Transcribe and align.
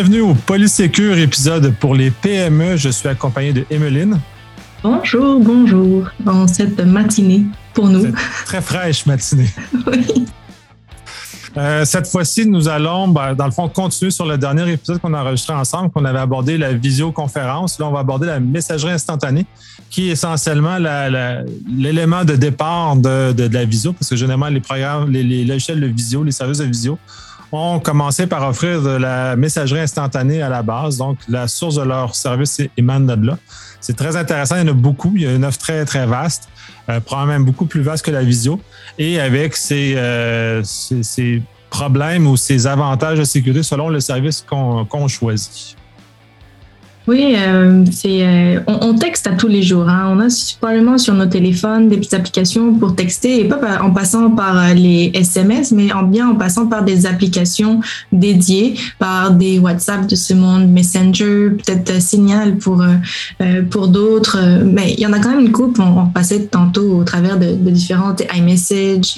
Bienvenue 0.00 0.20
au 0.20 0.34
Polysécure 0.34 1.18
épisode 1.18 1.74
pour 1.80 1.96
les 1.96 2.12
PME. 2.12 2.76
Je 2.76 2.88
suis 2.88 3.08
accompagné 3.08 3.52
de 3.52 3.64
Emeline. 3.68 4.20
Bonjour, 4.80 5.40
bonjour, 5.40 6.08
dans 6.20 6.46
cette 6.46 6.78
matinée 6.78 7.42
pour 7.74 7.88
nous. 7.88 8.12
Très 8.44 8.62
fraîche 8.62 9.06
matinée. 9.06 9.48
oui. 9.88 10.24
Euh, 11.56 11.84
cette 11.84 12.06
fois-ci, 12.06 12.46
nous 12.46 12.68
allons, 12.68 13.08
ben, 13.08 13.34
dans 13.34 13.46
le 13.46 13.50
fond, 13.50 13.68
continuer 13.68 14.12
sur 14.12 14.24
le 14.24 14.38
dernier 14.38 14.70
épisode 14.70 15.00
qu'on 15.00 15.12
a 15.14 15.20
enregistré 15.20 15.52
ensemble, 15.52 15.90
qu'on 15.90 16.04
avait 16.04 16.20
abordé 16.20 16.56
la 16.58 16.72
visioconférence. 16.74 17.80
Là, 17.80 17.86
on 17.86 17.92
va 17.92 17.98
aborder 17.98 18.28
la 18.28 18.38
messagerie 18.38 18.92
instantanée, 18.92 19.46
qui 19.90 20.10
est 20.10 20.12
essentiellement 20.12 20.78
l'élément 21.66 22.24
de 22.24 22.36
départ 22.36 22.94
de, 22.94 23.48
la 23.52 23.64
visio, 23.64 23.94
parce 23.94 24.10
que 24.10 24.14
généralement, 24.14 24.46
les 24.46 24.60
programmes, 24.60 25.10
les, 25.10 25.24
les 25.24 25.44
logiciels 25.44 25.80
de 25.80 25.88
visio, 25.88 26.22
les 26.22 26.30
services 26.30 26.58
de 26.58 26.66
visio, 26.66 27.00
ont 27.52 27.80
commencé 27.80 28.26
par 28.26 28.46
offrir 28.48 28.82
de 28.82 28.90
la 28.90 29.36
messagerie 29.36 29.80
instantanée 29.80 30.42
à 30.42 30.48
la 30.48 30.62
base. 30.62 30.98
Donc, 30.98 31.18
la 31.28 31.48
source 31.48 31.76
de 31.76 31.82
leur 31.82 32.14
service 32.14 32.60
émane 32.76 33.06
de 33.06 33.26
là. 33.26 33.38
C'est 33.80 33.96
très 33.96 34.16
intéressant. 34.16 34.56
Il 34.56 34.60
y 34.60 34.64
en 34.64 34.68
a 34.68 34.72
beaucoup. 34.72 35.12
Il 35.14 35.22
y 35.22 35.26
a 35.26 35.34
une 35.34 35.44
offre 35.44 35.58
très, 35.58 35.84
très 35.84 36.06
vaste, 36.06 36.48
euh, 36.88 37.00
probablement 37.00 37.40
beaucoup 37.40 37.66
plus 37.66 37.80
vaste 37.80 38.04
que 38.04 38.10
la 38.10 38.22
visio. 38.22 38.60
Et 38.98 39.20
avec 39.20 39.56
ses, 39.56 39.94
euh, 39.96 40.62
problèmes 41.70 42.26
ou 42.26 42.36
ses 42.36 42.66
avantages 42.66 43.18
de 43.18 43.24
sécurité 43.24 43.62
selon 43.62 43.88
le 43.88 44.00
service 44.00 44.44
qu'on 44.48 45.08
choisit. 45.08 45.76
Oui, 47.08 47.36
euh, 47.38 47.86
c'est 47.90 48.20
euh, 48.20 48.60
on, 48.66 48.92
texte 48.92 49.26
à 49.26 49.30
tous 49.30 49.48
les 49.48 49.62
jours. 49.62 49.88
Hein. 49.88 50.14
On 50.14 50.20
a 50.20 50.26
probablement 50.60 50.98
sur 50.98 51.14
nos 51.14 51.24
téléphones 51.24 51.88
des 51.88 51.96
petites 51.96 52.12
applications 52.12 52.74
pour 52.74 52.94
texter 52.94 53.40
et 53.40 53.44
pas 53.46 53.80
en 53.80 53.92
passant 53.92 54.30
par 54.30 54.58
euh, 54.58 54.74
les 54.74 55.10
SMS, 55.14 55.72
mais 55.72 55.90
en 55.90 56.02
bien 56.02 56.28
en 56.28 56.34
passant 56.34 56.66
par 56.66 56.84
des 56.84 57.06
applications 57.06 57.80
dédiées, 58.12 58.74
par 58.98 59.30
des 59.30 59.58
WhatsApp 59.58 60.06
de 60.06 60.14
ce 60.14 60.34
monde, 60.34 60.68
Messenger, 60.68 61.52
peut-être 61.56 61.98
Signal 62.02 62.58
pour 62.58 62.84
pour 63.70 63.88
d'autres. 63.88 64.36
Mais 64.64 64.92
il 64.92 65.00
y 65.00 65.06
en 65.06 65.12
a 65.14 65.18
quand 65.18 65.30
même 65.30 65.46
une 65.46 65.52
coupe. 65.52 65.78
On, 65.78 66.08
passait 66.08 66.44
tantôt 66.46 66.98
au 66.98 67.04
travers 67.04 67.38
de, 67.38 67.54
de 67.54 67.70
différentes 67.70 68.22
iMessage 68.36 69.16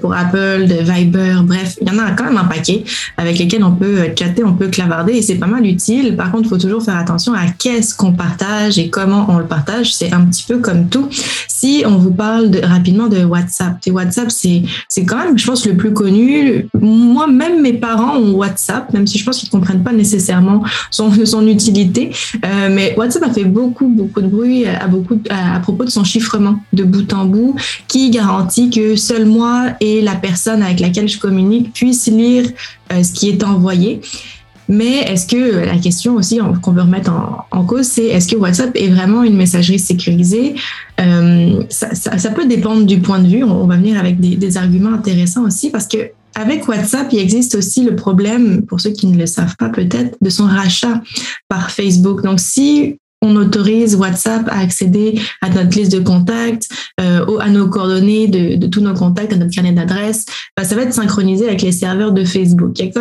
pour 0.00 0.14
Apple, 0.14 0.66
de 0.68 0.76
Viber. 0.82 1.38
Bref, 1.42 1.78
il 1.80 1.88
y 1.88 1.90
en 1.90 1.98
a 1.98 2.12
quand 2.12 2.24
même 2.24 2.36
un 2.36 2.44
paquet 2.44 2.84
avec 3.16 3.38
lesquels 3.38 3.64
on 3.64 3.72
peut 3.72 3.96
chatter, 4.16 4.44
on 4.44 4.54
peut 4.54 4.68
clavarder 4.68 5.14
et 5.14 5.22
c'est 5.22 5.36
pas 5.36 5.46
mal 5.46 5.66
utile. 5.66 6.16
Par 6.16 6.30
contre, 6.30 6.44
il 6.44 6.48
faut 6.48 6.58
toujours 6.58 6.82
faire 6.82 6.96
attention 6.96 7.23
à 7.32 7.46
qu'est-ce 7.46 7.94
qu'on 7.94 8.12
partage 8.12 8.78
et 8.78 8.90
comment 8.90 9.26
on 9.28 9.38
le 9.38 9.46
partage. 9.46 9.94
C'est 9.94 10.12
un 10.12 10.24
petit 10.26 10.44
peu 10.44 10.58
comme 10.58 10.88
tout. 10.88 11.08
Si 11.48 11.82
on 11.86 11.96
vous 11.96 12.10
parle 12.10 12.50
de, 12.50 12.60
rapidement 12.60 13.08
de 13.08 13.24
WhatsApp, 13.24 13.78
et 13.86 13.90
WhatsApp, 13.90 14.30
c'est, 14.30 14.62
c'est 14.88 15.04
quand 15.04 15.16
même, 15.16 15.38
je 15.38 15.46
pense, 15.46 15.66
le 15.66 15.76
plus 15.76 15.92
connu. 15.92 16.68
Moi, 16.78 17.26
même 17.26 17.62
mes 17.62 17.72
parents 17.72 18.16
ont 18.16 18.32
WhatsApp, 18.32 18.92
même 18.92 19.06
si 19.06 19.18
je 19.18 19.24
pense 19.24 19.38
qu'ils 19.38 19.48
ne 19.48 19.52
comprennent 19.52 19.82
pas 19.82 19.92
nécessairement 19.92 20.62
son, 20.90 21.10
son 21.24 21.46
utilité. 21.46 22.10
Euh, 22.44 22.68
mais 22.70 22.94
WhatsApp 22.96 23.22
a 23.24 23.30
fait 23.30 23.44
beaucoup, 23.44 23.88
beaucoup 23.88 24.20
de 24.20 24.26
bruit 24.26 24.66
à, 24.66 24.86
beaucoup, 24.86 25.18
à, 25.30 25.60
propos 25.60 25.84
de 25.84 25.90
son 25.90 26.04
chiffrement 26.04 26.60
de 26.72 26.84
bout 26.84 27.12
en 27.12 27.24
bout, 27.24 27.56
qui 27.88 28.10
garantit 28.10 28.70
que 28.70 28.96
seul 28.96 29.24
moi 29.24 29.68
et 29.80 30.02
la 30.02 30.14
personne 30.14 30.62
avec 30.62 30.80
laquelle 30.80 31.08
je 31.08 31.18
communique 31.18 31.72
puissent 31.72 32.08
lire 32.08 32.46
euh, 32.92 33.02
ce 33.02 33.12
qui 33.12 33.28
est 33.28 33.42
envoyé. 33.42 34.00
Mais 34.68 34.98
est-ce 35.00 35.26
que 35.26 35.64
la 35.64 35.78
question 35.78 36.16
aussi 36.16 36.40
qu'on 36.62 36.72
veut 36.72 36.82
remettre 36.82 37.12
en, 37.50 37.64
cause, 37.64 37.86
c'est 37.86 38.06
est-ce 38.06 38.28
que 38.28 38.36
WhatsApp 38.36 38.70
est 38.74 38.88
vraiment 38.88 39.22
une 39.22 39.36
messagerie 39.36 39.78
sécurisée? 39.78 40.54
Euh, 41.00 41.62
ça, 41.68 41.94
ça, 41.94 42.30
peut 42.30 42.46
dépendre 42.46 42.86
du 42.86 42.98
point 42.98 43.18
de 43.18 43.28
vue. 43.28 43.44
On, 43.44 43.66
va 43.66 43.76
venir 43.76 43.98
avec 43.98 44.20
des, 44.20 44.36
des, 44.36 44.56
arguments 44.56 44.92
intéressants 44.92 45.44
aussi 45.44 45.70
parce 45.70 45.86
que 45.86 46.10
avec 46.34 46.66
WhatsApp, 46.66 47.08
il 47.12 47.18
existe 47.18 47.54
aussi 47.54 47.84
le 47.84 47.94
problème, 47.94 48.62
pour 48.62 48.80
ceux 48.80 48.90
qui 48.90 49.06
ne 49.06 49.16
le 49.16 49.26
savent 49.26 49.56
pas 49.56 49.68
peut-être, 49.68 50.16
de 50.20 50.30
son 50.30 50.46
rachat 50.46 51.00
par 51.48 51.70
Facebook. 51.70 52.22
Donc, 52.22 52.40
si 52.40 52.98
on 53.24 53.36
autorise 53.36 53.96
WhatsApp 53.96 54.46
à 54.48 54.58
accéder 54.58 55.18
à 55.40 55.48
notre 55.48 55.76
liste 55.78 55.92
de 55.92 56.00
contacts, 56.00 56.68
euh, 57.00 57.38
à 57.38 57.48
nos 57.48 57.68
coordonnées 57.68 58.28
de, 58.28 58.56
de, 58.56 58.66
tous 58.66 58.80
nos 58.80 58.94
contacts, 58.94 59.32
à 59.32 59.36
notre 59.36 59.52
carnet 59.52 59.72
d'adresses, 59.72 60.26
bah, 60.56 60.64
ça 60.64 60.74
va 60.74 60.82
être 60.82 60.92
synchronisé 60.92 61.46
avec 61.46 61.62
les 61.62 61.72
serveurs 61.72 62.12
de 62.12 62.24
Facebook. 62.24 62.78
Il 62.78 62.92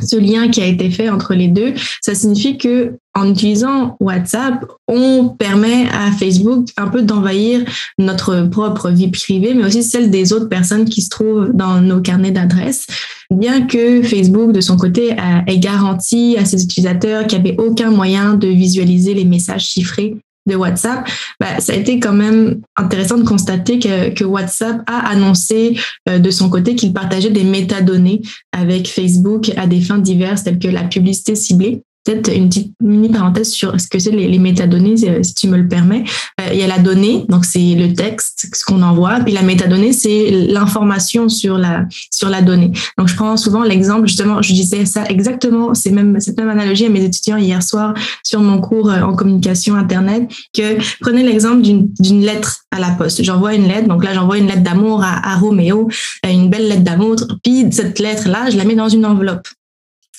ce 0.00 0.16
lien 0.16 0.48
qui 0.48 0.60
a 0.60 0.66
été 0.66 0.90
fait 0.90 1.10
entre 1.10 1.34
les 1.34 1.48
deux, 1.48 1.74
ça 2.00 2.14
signifie 2.14 2.58
que 2.58 2.94
en 3.14 3.28
utilisant 3.28 3.96
WhatsApp, 4.00 4.64
on 4.88 5.28
permet 5.28 5.86
à 5.90 6.10
Facebook 6.12 6.68
un 6.78 6.88
peu 6.88 7.02
d'envahir 7.02 7.62
notre 7.98 8.48
propre 8.48 8.90
vie 8.90 9.08
privée, 9.08 9.52
mais 9.52 9.66
aussi 9.66 9.82
celle 9.82 10.10
des 10.10 10.32
autres 10.32 10.48
personnes 10.48 10.86
qui 10.86 11.02
se 11.02 11.10
trouvent 11.10 11.50
dans 11.52 11.80
nos 11.82 12.00
carnets 12.00 12.30
d'adresses. 12.30 12.86
Bien 13.30 13.66
que 13.66 14.02
Facebook, 14.02 14.52
de 14.52 14.62
son 14.62 14.76
côté, 14.76 15.14
ait 15.46 15.58
garanti 15.58 16.36
à 16.38 16.46
ses 16.46 16.64
utilisateurs 16.64 17.26
qu'il 17.26 17.42
n'y 17.42 17.50
avait 17.50 17.60
aucun 17.60 17.90
moyen 17.90 18.34
de 18.34 18.48
visualiser 18.48 19.12
les 19.12 19.26
messages 19.26 19.66
chiffrés 19.66 20.16
de 20.46 20.56
WhatsApp, 20.56 21.08
bah, 21.38 21.60
ça 21.60 21.72
a 21.72 21.76
été 21.76 22.00
quand 22.00 22.12
même 22.12 22.60
intéressant 22.76 23.16
de 23.16 23.24
constater 23.24 23.78
que, 23.78 24.24
WhatsApp 24.24 24.82
a 24.86 25.10
annoncé 25.10 25.78
euh, 26.08 26.18
de 26.18 26.30
son 26.30 26.48
côté 26.48 26.74
qu'il 26.74 26.92
partageait 26.92 27.30
des 27.30 27.44
métadonnées 27.44 28.22
avec 28.52 28.88
Facebook 28.88 29.50
à 29.56 29.66
des 29.66 29.80
fins 29.80 29.98
diverses 29.98 30.44
telles 30.44 30.58
que 30.58 30.68
la 30.68 30.84
publicité 30.84 31.34
ciblée 31.34 31.82
peut-être 32.04 32.34
une 32.34 32.48
petite 32.48 32.74
mini 32.80 33.08
parenthèse 33.08 33.50
sur 33.50 33.78
ce 33.80 33.86
que 33.86 33.98
c'est 33.98 34.10
les, 34.10 34.38
métadonnées, 34.38 34.96
euh, 35.08 35.22
si 35.22 35.34
tu 35.34 35.48
me 35.48 35.56
le 35.56 35.68
permets. 35.68 36.04
Euh, 36.40 36.48
il 36.52 36.58
y 36.58 36.62
a 36.62 36.66
la 36.66 36.78
donnée, 36.78 37.24
donc 37.28 37.44
c'est 37.44 37.74
le 37.74 37.92
texte, 37.94 38.48
ce 38.52 38.64
qu'on 38.64 38.82
envoie, 38.82 39.20
puis 39.20 39.32
la 39.32 39.42
métadonnée, 39.42 39.92
c'est 39.92 40.30
l'information 40.30 41.28
sur 41.28 41.58
la 41.58 41.86
sur 42.10 42.28
la 42.28 42.42
donnée. 42.42 42.72
Donc 42.98 43.08
je 43.08 43.14
prends 43.14 43.36
souvent 43.36 43.62
l'exemple, 43.62 44.06
justement, 44.06 44.42
je 44.42 44.52
disais 44.52 44.84
ça 44.84 45.04
exactement, 45.04 45.74
c'est 45.74 45.90
même 45.90 46.18
cette 46.20 46.36
même 46.38 46.48
analogie 46.48 46.86
à 46.86 46.88
mes 46.88 47.04
étudiants 47.04 47.36
hier 47.36 47.62
soir 47.62 47.94
sur 48.24 48.40
mon 48.40 48.60
cours 48.60 48.90
euh, 48.90 49.02
en 49.02 49.14
communication 49.14 49.76
internet, 49.76 50.30
que 50.52 50.78
prenez 51.00 51.22
l'exemple 51.22 51.62
d'une 51.62 52.22
lettre 52.22 52.64
à 52.70 52.80
la 52.80 52.90
poste. 52.90 53.22
J'envoie 53.22 53.54
une 53.54 53.68
lettre, 53.68 53.86
donc 53.86 54.02
là 54.02 54.12
j'envoie 54.14 54.38
une 54.38 54.46
lettre 54.46 54.62
d'amour 54.62 55.02
à, 55.04 55.32
à 55.32 55.36
Roméo, 55.36 55.88
une 56.28 56.50
belle 56.50 56.68
lettre 56.68 56.82
d'amour, 56.82 57.16
puis 57.44 57.66
cette 57.70 57.98
lettre 57.98 58.28
là, 58.28 58.50
je 58.50 58.56
la 58.56 58.64
mets 58.64 58.74
dans 58.74 58.88
une 58.88 59.06
enveloppe. 59.06 59.46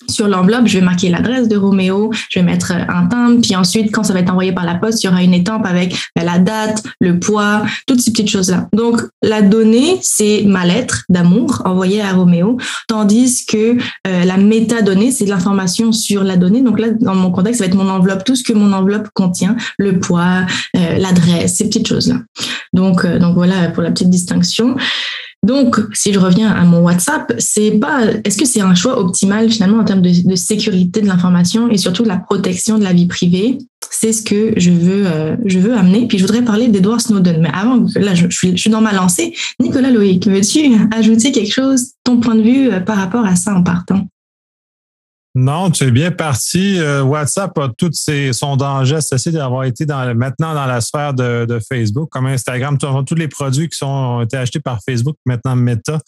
Sur 0.09 0.27
l'enveloppe, 0.27 0.67
je 0.67 0.79
vais 0.79 0.85
marquer 0.85 1.09
l'adresse 1.09 1.47
de 1.47 1.55
Roméo, 1.55 2.11
je 2.29 2.39
vais 2.39 2.45
mettre 2.45 2.71
un 2.71 3.05
timbre, 3.07 3.41
puis 3.41 3.55
ensuite, 3.55 3.93
quand 3.93 4.03
ça 4.03 4.13
va 4.13 4.19
être 4.19 4.31
envoyé 4.31 4.51
par 4.51 4.65
la 4.65 4.75
poste, 4.75 5.03
il 5.03 5.07
y 5.07 5.09
aura 5.09 5.23
une 5.23 5.33
étampe 5.33 5.65
avec 5.65 5.95
ben, 6.15 6.25
la 6.25 6.39
date, 6.39 6.83
le 6.99 7.19
poids, 7.19 7.63
toutes 7.85 8.01
ces 8.01 8.11
petites 8.11 8.29
choses-là. 8.29 8.67
Donc, 8.73 9.01
la 9.21 9.41
donnée, 9.41 9.99
c'est 10.01 10.43
ma 10.45 10.65
lettre 10.65 11.03
d'amour 11.09 11.61
envoyée 11.65 12.01
à 12.01 12.13
Roméo, 12.13 12.57
tandis 12.87 13.45
que 13.45 13.77
euh, 14.07 14.23
la 14.25 14.37
métadonnée, 14.37 15.11
c'est 15.11 15.25
l'information 15.25 15.91
sur 15.91 16.23
la 16.23 16.37
donnée. 16.37 16.61
Donc 16.61 16.79
là, 16.79 16.87
dans 16.99 17.15
mon 17.15 17.31
contexte, 17.31 17.59
ça 17.59 17.65
va 17.65 17.69
être 17.69 17.77
mon 17.77 17.89
enveloppe, 17.89 18.23
tout 18.23 18.35
ce 18.35 18.43
que 18.43 18.53
mon 18.53 18.73
enveloppe 18.73 19.09
contient, 19.13 19.55
le 19.77 19.99
poids, 19.99 20.45
euh, 20.75 20.97
l'adresse, 20.97 21.55
ces 21.57 21.65
petites 21.65 21.87
choses-là. 21.87 22.15
Donc, 22.73 23.05
euh, 23.05 23.19
donc 23.19 23.35
voilà 23.35 23.69
pour 23.69 23.83
la 23.83 23.91
petite 23.91 24.09
distinction. 24.09 24.75
Donc, 25.43 25.77
si 25.93 26.13
je 26.13 26.19
reviens 26.19 26.49
à 26.49 26.63
mon 26.63 26.79
WhatsApp, 26.79 27.33
c'est 27.37 27.71
pas, 27.71 28.05
est-ce 28.23 28.37
que 28.37 28.45
c'est 28.45 28.61
un 28.61 28.75
choix 28.75 28.97
optimal 28.97 29.49
finalement 29.49 29.79
en 29.79 29.83
termes 29.83 30.01
de, 30.01 30.35
sécurité 30.35 31.01
de 31.01 31.07
l'information 31.07 31.69
et 31.69 31.77
surtout 31.77 32.03
de 32.03 32.07
la 32.07 32.17
protection 32.17 32.77
de 32.77 32.83
la 32.83 32.93
vie 32.93 33.07
privée? 33.07 33.57
C'est 33.91 34.13
ce 34.13 34.23
que 34.23 34.53
je 34.57 34.71
veux, 34.71 35.05
euh, 35.05 35.35
je 35.45 35.59
veux 35.59 35.73
amener. 35.73 36.07
Puis 36.07 36.17
je 36.17 36.23
voudrais 36.23 36.41
parler 36.41 36.69
d'Edward 36.69 37.01
Snowden. 37.01 37.41
Mais 37.41 37.51
avant, 37.53 37.85
là, 37.95 38.15
je, 38.15 38.27
suis, 38.29 38.69
dans 38.69 38.81
ma 38.81 38.93
lancée. 38.93 39.35
Nicolas 39.59 39.91
Loïc, 39.91 40.27
veux-tu 40.27 40.75
ajouter 40.95 41.31
quelque 41.31 41.51
chose, 41.51 41.91
ton 42.03 42.17
point 42.17 42.35
de 42.35 42.41
vue 42.41 42.71
euh, 42.71 42.79
par 42.79 42.95
rapport 42.95 43.25
à 43.25 43.35
ça 43.35 43.53
en 43.53 43.63
partant? 43.63 44.07
Non, 45.35 45.71
tu 45.71 45.85
es 45.85 45.91
bien 45.91 46.11
parti. 46.11 46.77
Euh, 46.79 47.01
WhatsApp 47.01 47.57
a 47.57 47.69
tous 47.75 47.93
ses, 47.93 48.33
son 48.33 48.55
danger 48.55 48.97
associé 48.97 49.31
d'avoir 49.31 49.63
été 49.63 49.83
dans, 49.85 50.15
maintenant 50.15 50.53
dans 50.53 50.67
la 50.67 50.79
sphère 50.79 51.15
de, 51.15 51.45
de 51.45 51.59
Facebook, 51.59 52.09
comme 52.11 52.27
Instagram. 52.27 52.77
Tous 52.77 53.15
les 53.15 53.27
produits 53.27 53.67
qui 53.67 53.77
sont, 53.77 53.87
ont 53.87 54.21
été 54.21 54.37
achetés 54.37 54.59
par 54.59 54.79
Facebook, 54.87 55.17
maintenant 55.25 55.55
Meta, 55.55 55.99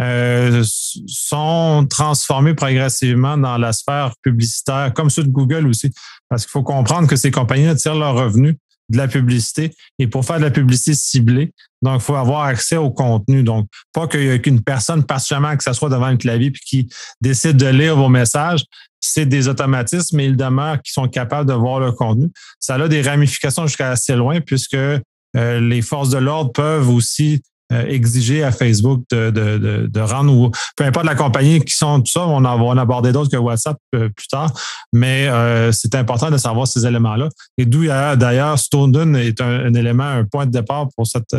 euh, 0.00 0.64
sont 1.06 1.86
transformés 1.88 2.54
progressivement 2.54 3.36
dans 3.36 3.58
la 3.58 3.74
sphère 3.74 4.14
publicitaire, 4.22 4.92
comme 4.94 5.10
ceux 5.10 5.24
de 5.24 5.30
Google 5.30 5.66
aussi. 5.66 5.92
Parce 6.30 6.44
qu'il 6.44 6.50
faut 6.52 6.62
comprendre 6.62 7.06
que 7.06 7.16
ces 7.16 7.30
compagnies 7.30 7.76
tirent 7.76 7.94
leurs 7.94 8.14
revenus 8.14 8.56
de 8.92 8.98
la 8.98 9.08
publicité 9.08 9.74
et 9.98 10.06
pour 10.06 10.24
faire 10.24 10.36
de 10.36 10.44
la 10.44 10.50
publicité 10.50 10.94
ciblée, 10.94 11.52
donc 11.80 12.00
il 12.00 12.04
faut 12.04 12.14
avoir 12.14 12.42
accès 12.42 12.76
au 12.76 12.90
contenu. 12.90 13.42
Donc, 13.42 13.66
pas 13.92 14.06
qu'il 14.06 14.22
y 14.22 14.28
ait 14.28 14.40
qu'une 14.40 14.62
personne, 14.62 15.04
particulièrement 15.04 15.56
que 15.56 15.64
ce 15.64 15.72
soit 15.72 15.88
devant 15.88 16.06
un 16.06 16.16
clavier 16.16 16.50
puis 16.50 16.62
qui 16.64 16.88
décide 17.20 17.56
de 17.56 17.66
lire 17.66 17.96
vos 17.96 18.08
messages, 18.08 18.64
c'est 19.00 19.26
des 19.26 19.48
automatismes, 19.48 20.16
mais 20.16 20.26
il 20.26 20.36
demeure 20.36 20.80
qui 20.80 20.92
sont 20.92 21.08
capables 21.08 21.48
de 21.48 21.54
voir 21.54 21.80
le 21.80 21.90
contenu. 21.90 22.30
Ça 22.60 22.74
a 22.74 22.88
des 22.88 23.02
ramifications 23.02 23.66
jusqu'à 23.66 23.90
assez 23.90 24.14
loin 24.14 24.40
puisque 24.40 24.74
euh, 24.74 25.00
les 25.34 25.82
forces 25.82 26.10
de 26.10 26.18
l'ordre 26.18 26.52
peuvent 26.52 26.88
aussi 26.88 27.42
exiger 27.86 28.42
à 28.42 28.52
Facebook 28.52 29.02
de, 29.10 29.30
de, 29.30 29.86
de, 29.86 30.00
rendre, 30.00 30.32
ou 30.32 30.50
peu 30.76 30.84
importe 30.84 31.06
la 31.06 31.14
compagnie 31.14 31.60
qui 31.60 31.74
sont 31.74 32.00
tout 32.00 32.12
ça, 32.12 32.26
on, 32.26 32.40
va 32.40 32.80
aborder 32.80 33.12
d'autres 33.12 33.30
que 33.30 33.36
WhatsApp 33.36 33.76
euh, 33.94 34.08
plus 34.08 34.28
tard, 34.28 34.52
mais 34.92 35.28
euh, 35.28 35.72
c'est 35.72 35.94
important 35.94 36.30
de 36.30 36.36
savoir 36.36 36.66
ces 36.66 36.86
éléments-là. 36.86 37.28
Et 37.58 37.64
d'où 37.64 37.84
d'ailleurs 37.84 38.58
Snowden 38.58 39.16
est 39.16 39.40
un, 39.40 39.72
élément, 39.74 40.04
un 40.04 40.24
point 40.24 40.46
de 40.46 40.50
départ 40.50 40.88
pour 40.96 41.06
cette 41.06 41.36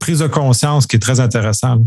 prise 0.00 0.20
de 0.20 0.26
conscience 0.26 0.86
qui 0.86 0.96
est 0.96 1.00
très 1.00 1.20
intéressante. 1.20 1.82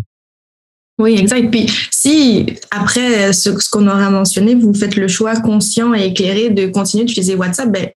Oui, 1.00 1.16
exact. 1.16 1.52
Puis 1.52 1.70
si 1.92 2.48
après 2.72 3.32
ce, 3.32 3.52
qu'on 3.70 3.88
aura 3.88 4.10
mentionné, 4.10 4.56
vous 4.56 4.74
faites 4.74 4.96
le 4.96 5.08
choix 5.08 5.36
conscient 5.36 5.94
et 5.94 6.06
éclairé 6.06 6.50
de 6.50 6.66
continuer 6.68 7.06
d'utiliser 7.06 7.36
WhatsApp, 7.36 7.72
ben, 7.72 7.90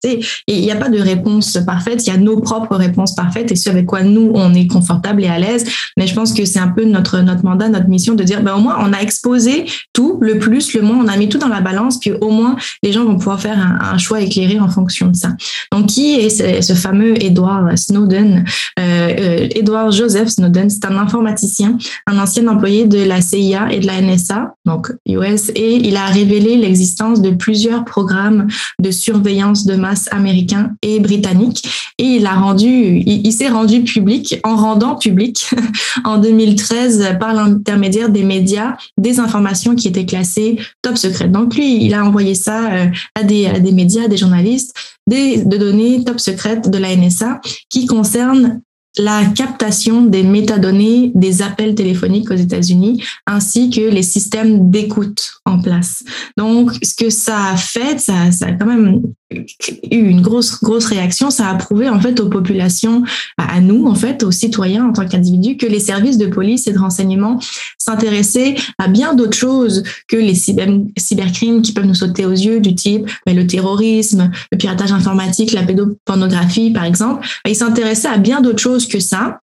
il 0.47 0.61
n'y 0.61 0.71
a 0.71 0.75
pas 0.75 0.89
de 0.89 0.99
réponse 0.99 1.57
parfaite, 1.65 2.05
il 2.05 2.11
y 2.11 2.13
a 2.13 2.17
nos 2.17 2.39
propres 2.39 2.75
réponses 2.75 3.15
parfaites 3.15 3.51
et 3.51 3.55
ce 3.55 3.71
avec 3.71 3.87
quoi 3.87 4.03
nous, 4.03 4.31
on 4.35 4.53
est 4.53 4.67
confortable 4.67 5.23
et 5.23 5.27
à 5.27 5.39
l'aise. 5.39 5.65
Mais 5.97 6.05
je 6.05 6.13
pense 6.13 6.33
que 6.33 6.45
c'est 6.45 6.59
un 6.59 6.67
peu 6.67 6.85
notre, 6.85 7.19
notre 7.21 7.43
mandat, 7.43 7.69
notre 7.69 7.87
mission 7.87 8.13
de 8.13 8.23
dire, 8.23 8.43
ben, 8.43 8.55
au 8.55 8.59
moins, 8.59 8.77
on 8.79 8.93
a 8.93 8.99
exposé 8.99 9.65
tout, 9.93 10.19
le 10.21 10.37
plus, 10.37 10.73
le 10.73 10.81
moins, 10.81 10.97
on 11.03 11.07
a 11.07 11.17
mis 11.17 11.27
tout 11.27 11.39
dans 11.39 11.47
la 11.47 11.61
balance, 11.61 11.99
puis 11.99 12.11
au 12.21 12.29
moins, 12.29 12.55
les 12.83 12.91
gens 12.91 13.03
vont 13.03 13.17
pouvoir 13.17 13.41
faire 13.41 13.57
un, 13.57 13.97
choix 13.97 14.21
éclairé 14.21 14.59
en 14.59 14.69
fonction 14.69 15.07
de 15.07 15.15
ça. 15.15 15.29
Donc, 15.71 15.87
qui 15.87 16.15
est 16.15 16.61
ce, 16.61 16.73
fameux 16.73 17.21
Edward 17.23 17.75
Snowden? 17.77 18.45
Euh, 18.79 18.81
euh, 18.81 19.47
Edward 19.55 19.91
Joseph 19.91 20.29
Snowden, 20.29 20.69
c'est 20.69 20.85
un 20.85 20.97
informaticien, 20.97 21.77
un 22.07 22.19
ancien 22.19 22.47
employé 22.47 22.85
de 22.91 22.99
la 22.99 23.21
CIA 23.21 23.71
et 23.71 23.79
de 23.79 23.87
la 23.87 24.01
NSA, 24.01 24.53
donc 24.65 24.91
US, 25.07 25.49
et 25.55 25.75
il 25.77 25.95
a 25.95 26.05
révélé 26.05 26.57
l'existence 26.57 27.21
de 27.21 27.31
plusieurs 27.31 27.85
programmes 27.85 28.47
de 28.79 28.91
surveillance 28.91 29.65
de 29.65 29.75
masse 29.75 30.07
américains 30.11 30.71
et 30.81 30.99
britanniques. 30.99 31.63
Et 31.97 32.03
il 32.03 32.25
a 32.25 32.33
rendu, 32.33 32.67
il, 32.67 33.31
s'est 33.31 33.49
rendu 33.49 33.83
public 33.83 34.39
en 34.43 34.55
rendant 34.55 34.95
public 34.95 35.49
en 36.03 36.17
2013 36.17 37.17
par 37.19 37.33
l'intermédiaire 37.33 38.09
des 38.09 38.23
médias 38.23 38.75
des 38.97 39.19
informations 39.19 39.75
qui 39.75 39.87
étaient 39.87 40.05
classées 40.05 40.59
top 40.81 40.97
secret. 40.97 41.27
Donc 41.27 41.55
lui, 41.55 41.83
il 41.83 41.93
a 41.93 42.05
envoyé 42.05 42.35
ça 42.35 42.71
euh, 42.71 42.87
à 43.15 43.23
des, 43.23 43.47
à 43.47 43.59
des 43.59 43.71
médias, 43.71 44.05
à 44.05 44.07
des 44.07 44.17
journalistes, 44.17 44.75
des, 45.07 45.43
de 45.43 45.57
données 45.57 46.03
top 46.03 46.19
secrètes 46.19 46.69
de 46.69 46.77
la 46.77 46.95
NSA 46.95 47.41
qui 47.69 47.85
concernent 47.85 48.61
la 48.97 49.25
captation 49.25 50.03
des 50.03 50.23
métadonnées 50.23 51.11
des 51.15 51.41
appels 51.41 51.75
téléphoniques 51.75 52.31
aux 52.31 52.35
États-Unis, 52.35 53.03
ainsi 53.25 53.69
que 53.69 53.81
les 53.81 54.03
systèmes 54.03 54.69
d'écoute 54.69 55.33
en 55.45 55.59
place. 55.59 56.03
Donc, 56.37 56.71
ce 56.83 56.95
que 56.95 57.09
ça 57.09 57.51
a 57.51 57.57
fait, 57.57 57.99
ça, 57.99 58.31
ça 58.31 58.47
a 58.47 58.51
quand 58.51 58.65
même 58.65 59.01
eu 59.31 59.97
une 59.97 60.21
grosse 60.21 60.61
grosse 60.61 60.85
réaction. 60.85 61.29
Ça 61.29 61.49
a 61.49 61.55
prouvé 61.55 61.89
en 61.89 61.99
fait 61.99 62.19
aux 62.19 62.29
populations, 62.29 63.03
à 63.37 63.59
nous 63.61 63.87
en 63.87 63.95
fait, 63.95 64.23
aux 64.23 64.31
citoyens 64.31 64.85
en 64.85 64.93
tant 64.93 65.07
qu'individus, 65.07 65.57
que 65.57 65.65
les 65.65 65.79
services 65.79 66.17
de 66.17 66.27
police 66.27 66.67
et 66.67 66.73
de 66.73 66.79
renseignement 66.79 67.39
s'intéressaient 67.77 68.55
à 68.77 68.87
bien 68.87 69.13
d'autres 69.13 69.37
choses 69.37 69.83
que 70.07 70.17
les 70.17 70.35
cyber, 70.35 70.69
cybercrimes 70.97 71.61
qui 71.61 71.73
peuvent 71.73 71.85
nous 71.85 71.95
sauter 71.95 72.25
aux 72.25 72.31
yeux, 72.31 72.59
du 72.59 72.75
type 72.75 73.09
ben, 73.25 73.35
le 73.35 73.47
terrorisme, 73.47 74.31
le 74.51 74.57
piratage 74.57 74.91
informatique, 74.91 75.51
la 75.51 75.63
pédopornographie 75.63 76.71
par 76.71 76.85
exemple. 76.85 77.27
Ils 77.47 77.55
s'intéressaient 77.55 78.07
à 78.07 78.17
bien 78.17 78.41
d'autres 78.41 78.61
choses 78.61 78.87
que 78.87 78.99
ça 78.99 79.40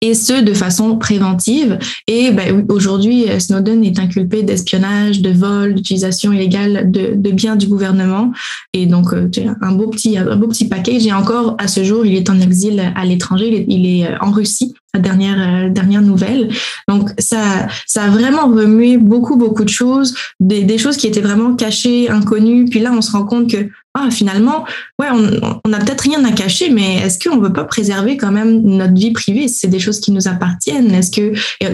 et 0.00 0.14
ce 0.14 0.42
de 0.42 0.54
façon 0.54 0.96
préventive. 0.96 1.78
Et 2.06 2.30
ben, 2.30 2.64
aujourd'hui, 2.68 3.26
Snowden 3.38 3.84
est 3.84 3.98
inculpé 3.98 4.42
d'espionnage, 4.42 5.20
de 5.20 5.30
vol, 5.30 5.74
d'utilisation 5.74 6.32
illégale 6.32 6.90
de, 6.90 7.12
de, 7.14 7.30
biens 7.30 7.56
du 7.56 7.66
gouvernement. 7.66 8.32
Et 8.72 8.86
donc, 8.86 9.12
euh, 9.12 9.28
un 9.60 9.72
beau 9.72 9.88
petit, 9.88 10.16
un 10.16 10.36
beau 10.36 10.48
petit 10.48 10.68
package. 10.68 11.06
Et 11.06 11.12
encore, 11.12 11.56
à 11.58 11.68
ce 11.68 11.84
jour, 11.84 12.06
il 12.06 12.14
est 12.14 12.30
en 12.30 12.40
exil 12.40 12.92
à 12.94 13.04
l'étranger. 13.04 13.66
Il 13.68 13.86
est 13.86 14.08
en 14.20 14.30
Russie 14.30 14.74
dernière 14.98 15.66
euh, 15.66 15.68
dernière 15.68 16.02
nouvelle. 16.02 16.50
Donc 16.88 17.10
ça 17.18 17.68
ça 17.86 18.04
a 18.04 18.08
vraiment 18.08 18.46
remué 18.46 18.96
beaucoup 18.96 19.36
beaucoup 19.36 19.64
de 19.64 19.68
choses, 19.68 20.14
des, 20.40 20.62
des 20.62 20.78
choses 20.78 20.96
qui 20.96 21.06
étaient 21.06 21.20
vraiment 21.20 21.54
cachées, 21.54 22.08
inconnues. 22.10 22.66
Puis 22.66 22.80
là 22.80 22.92
on 22.92 23.02
se 23.02 23.12
rend 23.12 23.24
compte 23.24 23.50
que 23.50 23.68
ah, 23.98 24.10
finalement, 24.10 24.66
ouais, 25.00 25.06
on 25.10 25.68
n'a 25.70 25.78
peut-être 25.78 26.02
rien 26.02 26.22
à 26.26 26.32
cacher, 26.32 26.68
mais 26.68 26.96
est-ce 26.96 27.18
qu'on 27.18 27.36
ne 27.36 27.40
veut 27.40 27.52
pas 27.52 27.64
préserver 27.64 28.18
quand 28.18 28.30
même 28.30 28.60
notre 28.60 28.92
vie 28.92 29.12
privée? 29.12 29.48
C'est 29.48 29.68
des 29.68 29.78
choses 29.78 30.00
qui 30.00 30.12
nous 30.12 30.28
appartiennent. 30.28 30.90
Est-ce 30.90 31.10
que 31.10 31.32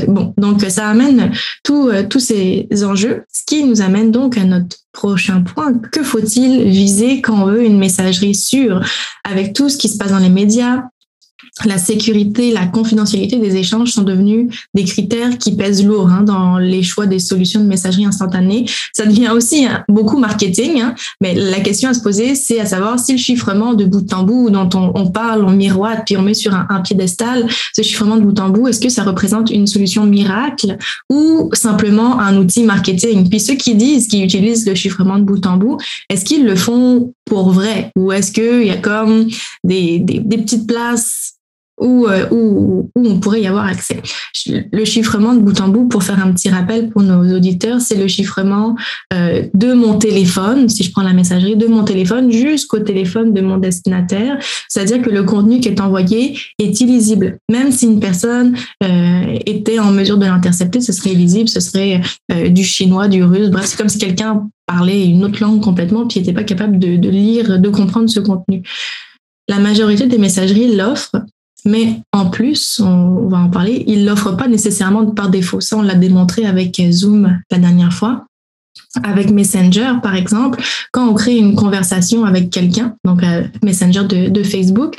bon, 0.09 0.33
donc 0.37 0.63
ça 0.63 0.89
amène 0.89 1.33
tout, 1.65 1.89
euh, 1.89 2.05
tous 2.09 2.21
ces 2.21 2.69
enjeux, 2.85 3.25
ce 3.33 3.43
qui 3.45 3.65
nous 3.65 3.81
amène 3.83 4.13
donc 4.13 4.39
à 4.39 4.45
notre 4.45 4.77
prochain 4.93 5.41
point. 5.41 5.73
Que 5.91 6.05
faut-il 6.05 6.69
viser 6.69 7.23
quand 7.23 7.43
on 7.43 7.47
veut 7.47 7.65
une 7.65 7.79
messagerie 7.79 8.37
sûre? 8.37 8.81
Avec 9.25 9.53
tout 9.53 9.69
ce 9.69 9.77
qui 9.77 9.89
se 9.89 9.99
passe 9.99 10.13
dans 10.13 10.19
les 10.19 10.29
médias, 10.29 10.85
la 11.65 11.79
sécurité, 11.79 12.53
la 12.53 12.67
confidentialité 12.67 13.37
des 13.37 13.57
échanges 13.57 13.93
sont 13.93 14.03
devenus 14.03 14.49
des 14.75 14.85
critères 14.85 15.39
qui 15.39 15.55
pèsent 15.55 15.85
lourd 15.85 16.09
hein, 16.09 16.23
dans 16.23 16.59
les 16.59 16.83
choix 16.83 17.07
des 17.07 17.19
solutions 17.19 17.61
de 17.61 17.67
messagerie 17.67 18.05
instantanée. 18.05 18.67
Ça 18.93 19.07
devient 19.07 19.31
aussi 19.31 19.67
hein, 19.67 19.85
beaucoup 19.89 20.19
marketing, 20.19 20.81
hein, 20.81 20.95
mais 21.21 21.35
la 21.35 21.61
question 21.61 21.91
à 21.91 21.95
se 21.95 22.01
poser, 22.01 22.35
c'est 22.35 22.59
à 22.59 22.67
savoir 22.67 22.99
si 22.99 23.13
le 23.13 23.19
chiffrement 23.19 23.75
de 23.75 23.85
bout 23.85 24.13
en 24.13 24.23
bout 24.23 24.51
dont 24.51 24.69
on, 24.75 25.07
parle, 25.11 25.45
on 25.45 25.51
miroite, 25.51 26.03
puis 26.07 26.17
on 26.17 26.23
met 26.23 26.35
sur 26.35 26.55
un, 26.55 26.67
un, 26.71 26.81
piédestal, 26.81 27.47
ce 27.75 27.83
chiffrement 27.83 28.17
de 28.17 28.23
bout 28.23 28.39
en 28.41 28.49
bout, 28.49 28.69
est-ce 28.69 28.81
que 28.81 28.89
ça 28.89 29.05
représente 29.05 29.51
une 29.51 29.67
solution 29.67 30.05
miracle 30.05 30.77
ou 31.11 31.51
simplement 31.53 32.19
un 32.19 32.37
outil 32.37 32.65
marketing? 32.65 33.29
Puis 33.29 33.41
ceux 33.41 33.55
qui 33.55 33.75
disent 33.75 34.09
qu'ils 34.09 34.25
utilisent 34.25 34.67
le 34.67 34.75
chiffrement 34.75 35.19
de 35.19 35.25
bout 35.25 35.45
en 35.47 35.57
bout, 35.57 35.79
est-ce 36.09 36.25
qu'ils 36.25 36.45
le 36.45 36.57
font 36.57 37.13
pour 37.25 37.51
vrai? 37.51 37.91
Ou 37.97 38.13
est-ce 38.13 38.33
qu'il 38.33 38.67
y 38.67 38.71
a 38.71 38.77
comme 38.77 39.29
des, 39.65 39.99
des, 39.99 40.19
des 40.19 40.39
petites 40.39 40.67
places 40.67 41.32
où, 41.83 42.07
euh, 42.07 42.27
où, 42.31 42.91
où, 42.95 43.09
on 43.09 43.19
pourrait 43.21 43.43
y 43.43 43.47
avoir 43.47 43.67
accès. 43.67 44.01
Le 44.47 44.85
chiffrement 44.85 45.35
de 45.35 45.41
bout 45.41 45.61
en 45.61 45.69
bout, 45.69 45.87
pour 45.87 46.03
faire 46.03 46.25
un 46.25 46.33
petit 46.33 46.49
rappel 46.49 46.91
pour 46.91 47.03
nos 47.03 47.37
auditeurs, 47.37 47.81
c'est 47.81 47.97
le 47.97 48.09
chiffrement 48.09 48.77
euh, 49.13 49.43
de 49.53 49.73
mon 49.73 49.99
téléphone, 49.99 50.69
si 50.69 50.85
je 50.85 50.93
prends 50.93 51.03
la 51.03 51.13
messagerie, 51.13 51.57
de 51.57 51.67
mon 51.67 51.85
téléphone 51.85 52.31
jusqu'au 52.31 52.79
téléphone 52.79 53.35
de 53.35 53.41
mon 53.41 53.59
destinataire. 53.59 54.39
C'est-à-dire 54.69 55.03
que 55.03 55.11
le 55.11 55.25
contenu 55.25 55.61
qui 55.61 55.69
est 55.69 55.81
envoyé 55.81 56.39
est 56.59 56.81
illisible. 56.81 57.39
Même 57.51 57.73
si 57.73 57.87
une 57.87 58.01
personne 58.01 58.57
euh, 58.83 59.39
était 59.47 59.79
en 59.79 59.91
mesure 59.91 60.19
de 60.19 60.27
l'intercepter, 60.27 60.81
ce 60.81 60.93
serait 60.93 61.11
illisible, 61.11 61.49
ce 61.49 61.61
serait 61.61 62.01
euh, 62.31 62.49
du 62.49 62.65
chinois, 62.65 63.09
du 63.09 63.25
russe. 63.25 63.51
Bref, 63.51 63.67
c'est 63.67 63.77
comme 63.77 63.89
si 63.89 63.99
quelqu'un 63.99 64.49
parlait 64.67 65.05
une 65.05 65.25
autre 65.25 65.43
langue 65.43 65.61
complètement 65.61 66.07
puis 66.07 66.21
n'était 66.21 66.33
pas 66.33 66.45
capable 66.45 66.79
de, 66.79 66.97
de 66.97 67.09
lire, 67.09 67.59
de 67.59 67.69
comprendre 67.69 68.09
ce 68.09 68.21
contenu. 68.21 68.63
La 69.49 69.59
majorité 69.59 70.07
des 70.07 70.19
messageries 70.19 70.75
l'offrent, 70.77 71.17
mais 71.65 72.01
en 72.13 72.29
plus, 72.31 72.81
on 72.81 73.29
va 73.29 73.39
en 73.39 73.51
parler, 73.51 73.85
il 73.87 74.05
l'offre 74.05 74.33
pas 74.33 74.49
nécessairement 74.49 75.07
par 75.07 75.29
défaut. 75.29 75.61
Ça, 75.61 75.77
on 75.77 75.83
l'a 75.83 75.95
démontré 75.95 76.45
avec 76.47 76.81
Zoom 76.91 77.41
la 77.51 77.59
dernière 77.59 77.93
fois. 77.93 78.27
Avec 79.03 79.31
Messenger, 79.31 79.95
par 80.03 80.15
exemple, 80.15 80.63
quand 80.93 81.09
on 81.09 81.15
crée 81.15 81.37
une 81.37 81.55
conversation 81.55 82.25
avec 82.25 82.51
quelqu'un, 82.51 82.97
donc 83.05 83.23
euh, 83.23 83.45
Messenger 83.63 84.05
de, 84.05 84.29
de 84.29 84.43
Facebook, 84.43 84.97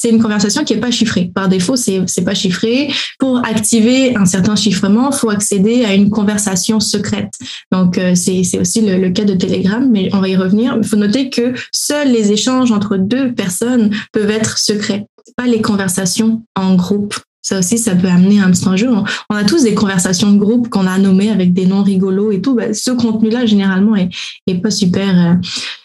c'est 0.00 0.08
une 0.08 0.22
conversation 0.22 0.64
qui 0.64 0.72
est 0.72 0.80
pas 0.80 0.90
chiffrée. 0.90 1.30
Par 1.34 1.48
défaut, 1.48 1.76
c'est 1.76 2.00
c'est 2.06 2.24
pas 2.24 2.34
chiffré. 2.34 2.90
Pour 3.18 3.44
activer 3.44 4.16
un 4.16 4.24
certain 4.24 4.56
chiffrement, 4.56 5.12
faut 5.12 5.28
accéder 5.28 5.84
à 5.84 5.92
une 5.92 6.08
conversation 6.08 6.80
secrète. 6.80 7.34
Donc 7.70 7.98
euh, 7.98 8.14
c'est 8.14 8.58
aussi 8.58 8.80
le, 8.80 8.96
le, 8.96 9.10
cas 9.10 9.24
de 9.24 9.34
Telegram, 9.34 9.86
mais 9.90 10.08
on 10.14 10.20
va 10.20 10.28
y 10.28 10.36
revenir. 10.36 10.78
Il 10.80 10.88
faut 10.88 10.96
noter 10.96 11.28
que 11.28 11.52
seuls 11.70 12.10
les 12.10 12.32
échanges 12.32 12.72
entre 12.72 12.96
deux 12.96 13.34
personnes 13.34 13.90
peuvent 14.12 14.30
être 14.30 14.56
secrets 14.56 15.06
pas 15.36 15.46
les 15.46 15.60
conversations 15.60 16.42
en 16.56 16.74
groupe. 16.74 17.14
Ça 17.42 17.58
aussi, 17.58 17.78
ça 17.78 17.94
peut 17.94 18.08
amener 18.08 18.40
un 18.40 18.50
petit 18.50 18.66
enjeu. 18.68 18.88
On 19.30 19.34
a 19.34 19.44
tous 19.44 19.62
des 19.62 19.74
conversations 19.74 20.30
de 20.32 20.38
groupe 20.38 20.68
qu'on 20.68 20.86
a 20.86 20.98
nommées 20.98 21.30
avec 21.30 21.52
des 21.52 21.66
noms 21.66 21.82
rigolos 21.82 22.32
et 22.32 22.40
tout. 22.42 22.54
Ben, 22.54 22.74
ce 22.74 22.90
contenu-là, 22.90 23.46
généralement, 23.46 23.96
est, 23.96 24.10
est 24.46 24.56
pas 24.56 24.70
super, 24.70 25.08
euh, 25.08 25.34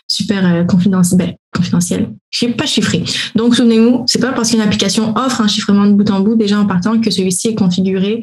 super 0.07 0.45
euh, 0.45 0.63
confidentiel. 0.65 1.17
Ben, 1.19 1.35
confidentiel. 1.55 2.13
Je 2.31 2.47
pas 2.47 2.65
chiffré. 2.65 3.03
Donc, 3.35 3.55
souvenez-vous, 3.55 4.03
c'est 4.07 4.19
pas 4.19 4.33
parce 4.33 4.51
qu'une 4.51 4.61
application 4.61 5.15
offre 5.17 5.41
un 5.41 5.47
chiffrement 5.47 5.85
de 5.85 5.93
bout 5.93 6.09
en 6.11 6.19
bout 6.19 6.35
déjà 6.35 6.59
en 6.59 6.65
partant 6.65 6.99
que 6.99 7.09
celui-ci 7.09 7.49
est 7.49 7.55
configuré 7.55 8.21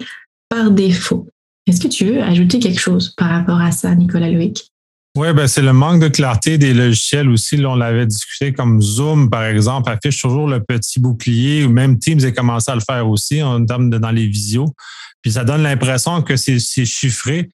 par 0.49 0.71
défaut. 0.71 1.29
Est-ce 1.67 1.81
que 1.81 1.89
tu 1.89 2.05
veux 2.05 2.23
ajouter 2.23 2.59
quelque 2.59 2.81
chose 2.81 3.15
par 3.17 3.31
rapport 3.31 3.61
à 3.61 3.73
ça, 3.73 3.95
Nicolas 3.95 4.31
Loïc? 4.31 4.67
Oui, 5.15 5.31
ben 5.35 5.47
c'est 5.47 5.63
le 5.63 5.75
manque 5.75 6.01
de 6.01 6.09
clarté 6.09 6.57
des 6.57 6.73
logiciels 6.73 7.29
aussi. 7.29 7.59
Là, 7.59 7.71
on 7.71 7.75
l'avait 7.77 8.07
discuté 8.07 8.53
comme 8.53 8.81
Zoom, 8.81 9.29
par 9.29 9.45
exemple, 9.45 9.91
affiche 9.91 10.23
toujours 10.23 10.49
le 10.49 10.63
petit 10.63 11.01
bouclier, 11.01 11.65
ou 11.65 11.69
même 11.69 11.99
Teams 11.99 12.25
a 12.25 12.31
commencé 12.31 12.71
à 12.71 12.75
le 12.75 12.81
faire 12.81 13.07
aussi 13.07 13.43
en 13.43 13.65
termes 13.67 13.91
de 13.91 13.99
dans 13.99 14.11
les 14.11 14.27
visios. 14.27 14.73
Puis 15.21 15.33
ça 15.33 15.45
donne 15.45 15.63
l'impression 15.63 16.23
que 16.23 16.37
c'est 16.37 16.59
chiffré. 16.59 17.51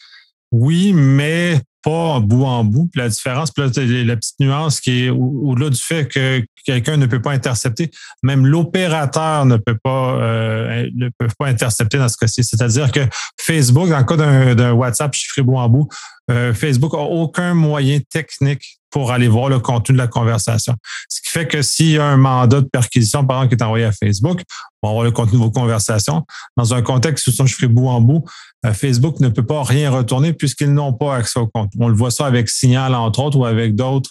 Oui, 0.53 0.93
mais 0.95 1.61
pas 1.83 2.21
bout 2.21 2.45
en 2.45 2.65
bout. 2.65 2.89
Puis 2.93 3.01
la 3.01 3.09
différence, 3.09 3.51
puis 3.51 3.63
là, 3.63 3.71
la 4.05 4.17
petite 4.17 4.41
nuance 4.41 4.81
qui 4.81 5.05
est 5.05 5.11
au-delà 5.11 5.71
du 5.71 5.81
fait 5.81 6.07
que 6.07 6.45
quelqu'un 6.65 6.97
ne 6.97 7.07
peut 7.07 7.23
pas 7.23 7.33
intercepter, 7.33 7.91
même 8.23 8.47
l'opérateur 8.47 9.47
ne 9.47 9.57
peut 9.57 9.79
pas 9.83 10.19
euh, 10.21 10.89
ne 10.95 11.09
peut 11.19 11.29
pas 11.39 11.47
intercepter 11.47 11.99
dans 11.99 12.09
ce 12.09 12.17
cas-ci. 12.17 12.45
C'est-à-dire 12.45 12.91
que 12.93 13.01
Facebook, 13.41 13.89
dans 13.89 13.99
le 13.99 14.05
cas 14.05 14.55
d'un 14.55 14.73
WhatsApp 14.73 15.15
chiffré 15.15 15.43
bout 15.43 15.57
en 15.57 15.69
bout, 15.69 15.89
euh, 16.31 16.53
Facebook 16.55 16.95
a 16.95 16.99
aucun 16.99 17.55
moyen 17.55 18.01
technique 18.11 18.79
pour 18.91 19.13
aller 19.13 19.29
voir 19.29 19.49
le 19.49 19.59
contenu 19.59 19.95
de 19.95 19.99
la 19.99 20.07
conversation. 20.07 20.75
Ce 21.09 21.21
qui 21.21 21.31
fait 21.31 21.47
que 21.47 21.61
s'il 21.63 21.91
y 21.91 21.99
a 21.99 22.05
un 22.05 22.17
mandat 22.17 22.63
de 22.63 22.69
perquisition, 22.69 23.27
par 23.27 23.39
exemple, 23.39 23.57
qui 23.57 23.63
est 23.63 23.67
envoyé 23.67 23.85
à 23.85 23.93
Facebook, 23.93 24.43
on 24.83 24.89
va 24.89 24.93
voir 24.93 25.05
le 25.05 25.11
contenu 25.11 25.39
de 25.39 25.45
vos 25.45 25.51
conversations. 25.51 26.25
Dans 26.57 26.75
un 26.75 26.83
contexte 26.83 27.27
où 27.27 27.33
sont 27.33 27.47
chiffrés 27.47 27.69
bout 27.69 27.89
en 27.89 28.01
bout, 28.01 28.25
euh, 28.65 28.73
Facebook 28.73 29.21
ne 29.21 29.29
peut 29.29 29.45
pas 29.45 29.63
rien 29.63 29.91
retourner 29.91 30.33
puisqu'ils 30.33 30.73
n'ont 30.73 30.93
pas 30.93 31.17
accès 31.17 31.39
au 31.39 31.47
contenu. 31.47 31.83
On 31.85 31.89
le 31.89 31.95
voit 31.95 32.11
ça 32.11 32.27
avec 32.27 32.49
Signal, 32.49 32.95
entre 32.95 33.21
autres, 33.21 33.39
ou 33.39 33.45
avec 33.45 33.75
d'autres 33.75 34.11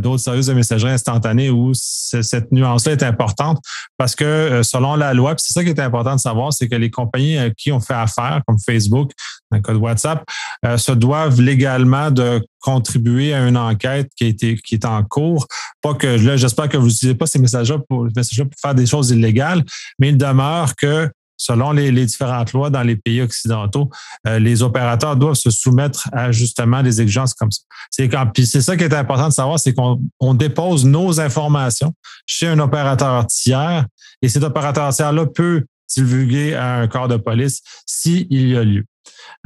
d'autres 0.00 0.22
services 0.22 0.46
de 0.46 0.54
messagerie 0.54 0.92
instantanée 0.92 1.50
où 1.50 1.72
cette 1.74 2.52
nuance-là 2.52 2.92
est 2.92 3.02
importante 3.02 3.60
parce 3.98 4.14
que 4.14 4.24
euh, 4.24 4.62
selon 4.62 4.96
la 4.96 5.14
loi, 5.14 5.34
c'est 5.38 5.52
ça 5.52 5.64
qui 5.64 5.70
est 5.70 5.80
important 5.80 6.14
de 6.14 6.20
savoir, 6.20 6.52
c'est 6.52 6.68
que 6.68 6.74
les 6.76 6.90
compagnies 6.90 7.38
à 7.38 7.50
qui 7.50 7.72
on 7.72 7.80
fait 7.80 7.94
affaire, 7.94 8.42
comme 8.46 8.58
Facebook, 8.58 9.10
dans 9.50 9.58
le 9.58 9.62
cas 9.62 9.72
de 9.72 9.78
WhatsApp, 9.78 10.24
euh, 10.64 10.76
se 10.76 10.92
doivent 10.92 11.40
légalement 11.40 12.10
de 12.10 12.44
contribuer 12.60 13.34
à 13.34 13.46
une 13.46 13.56
enquête 13.56 14.10
qui, 14.16 14.36
est 14.72 14.84
en 14.84 15.02
cours. 15.02 15.46
Pas 15.82 15.94
que 15.94 16.06
là, 16.06 16.36
j'espère 16.36 16.68
que 16.68 16.76
vous 16.76 16.86
n'utilisez 16.86 17.14
pas 17.14 17.26
ces 17.26 17.38
messages-là 17.38 17.78
pour, 17.88 18.06
pour 18.06 18.46
faire 18.60 18.74
des 18.74 18.86
choses 18.86 19.10
illégales, 19.10 19.64
mais 19.98 20.10
il 20.10 20.16
demeure 20.16 20.76
que 20.76 21.10
selon 21.42 21.72
les, 21.72 21.90
différentes 22.06 22.52
lois 22.52 22.70
dans 22.70 22.82
les 22.82 22.94
pays 22.94 23.20
occidentaux, 23.20 23.90
euh, 24.28 24.38
les 24.38 24.62
opérateurs 24.62 25.16
doivent 25.16 25.34
se 25.34 25.50
soumettre 25.50 26.08
à 26.12 26.30
justement 26.30 26.82
des 26.82 27.00
exigences 27.00 27.34
comme 27.34 27.50
ça. 27.50 27.62
C'est 27.90 28.60
ça 28.60 28.76
qui 28.76 28.84
est 28.84 28.94
important 28.94 29.28
de 29.28 29.32
savoir, 29.32 29.58
c'est 29.58 29.74
qu'on 29.74 30.34
dépose 30.34 30.84
nos 30.84 31.20
informations 31.20 31.92
chez 32.26 32.46
un 32.46 32.58
opérateur 32.60 33.26
tiers 33.26 33.86
et 34.22 34.28
cet 34.28 34.44
opérateur 34.44 34.94
tiers-là 34.94 35.26
peut 35.26 35.64
divulguer 35.88 36.54
à 36.54 36.76
un 36.76 36.86
corps 36.86 37.08
de 37.08 37.16
police 37.16 37.60
s'il 37.86 38.26
y 38.32 38.56
a 38.56 38.62
lieu. 38.62 38.84